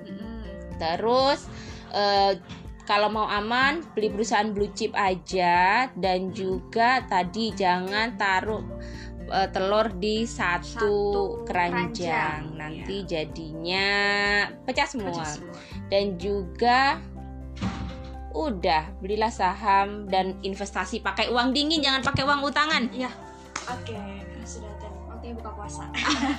[0.78, 1.46] Terus
[1.94, 2.38] eh,
[2.88, 8.64] kalau mau aman beli perusahaan blue chip aja dan juga tadi jangan taruh
[9.30, 10.86] eh, telur di satu, Satu
[11.44, 11.88] keranjang.
[11.90, 13.88] keranjang, Nanti jadinya
[14.62, 15.56] pecah semua Pecah semua.
[15.88, 16.98] dan juga
[18.30, 23.10] udah belilah saham dan investasi pakai uang dingin jangan pakai uang utangan Iya.
[23.68, 23.98] Oke,
[24.44, 24.94] sudah ten.
[25.06, 25.84] Waktunya buka puasa.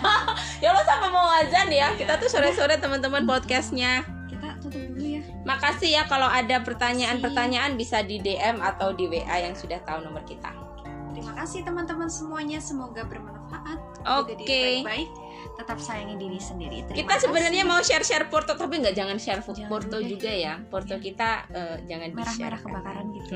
[0.62, 5.22] ya lo sampai mau azan ya kita tuh sore-sore teman-teman podcastnya Kita tutup dulu ya.
[5.43, 10.22] makasih ya kalau ada pertanyaan-pertanyaan bisa di DM atau di WA yang sudah tahu nomor
[10.22, 10.55] kita
[11.18, 14.38] terima kasih teman-teman semuanya semoga bermanfaat Oke.
[14.38, 15.10] Diri baik-baik
[15.58, 19.66] tetap sayangi diri sendiri Terima kita sebenarnya mau share-share Porto tapi nggak jangan share Jangan
[19.66, 20.06] Porto deh.
[20.06, 20.54] juga ya.
[20.62, 21.02] Porto Iya.
[21.02, 23.34] kita eh, jangan merah-merah kebakaran gitu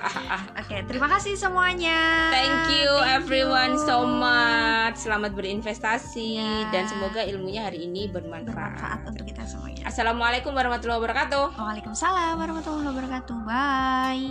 [0.62, 3.82] oke terima kasih semuanya Thank you Thank everyone you.
[3.82, 4.94] so much.
[4.96, 6.70] Selamat berinvestasi Ya.
[6.70, 8.98] dan semoga ilmunya hari ini bermanfaat bermanfaat.
[9.10, 11.46] untuk kita semuanya Assalamualaikum warahmatullahi wabarakatuh.
[11.56, 14.30] Waalaikumsalam warahmatullahi wabarakatuh bye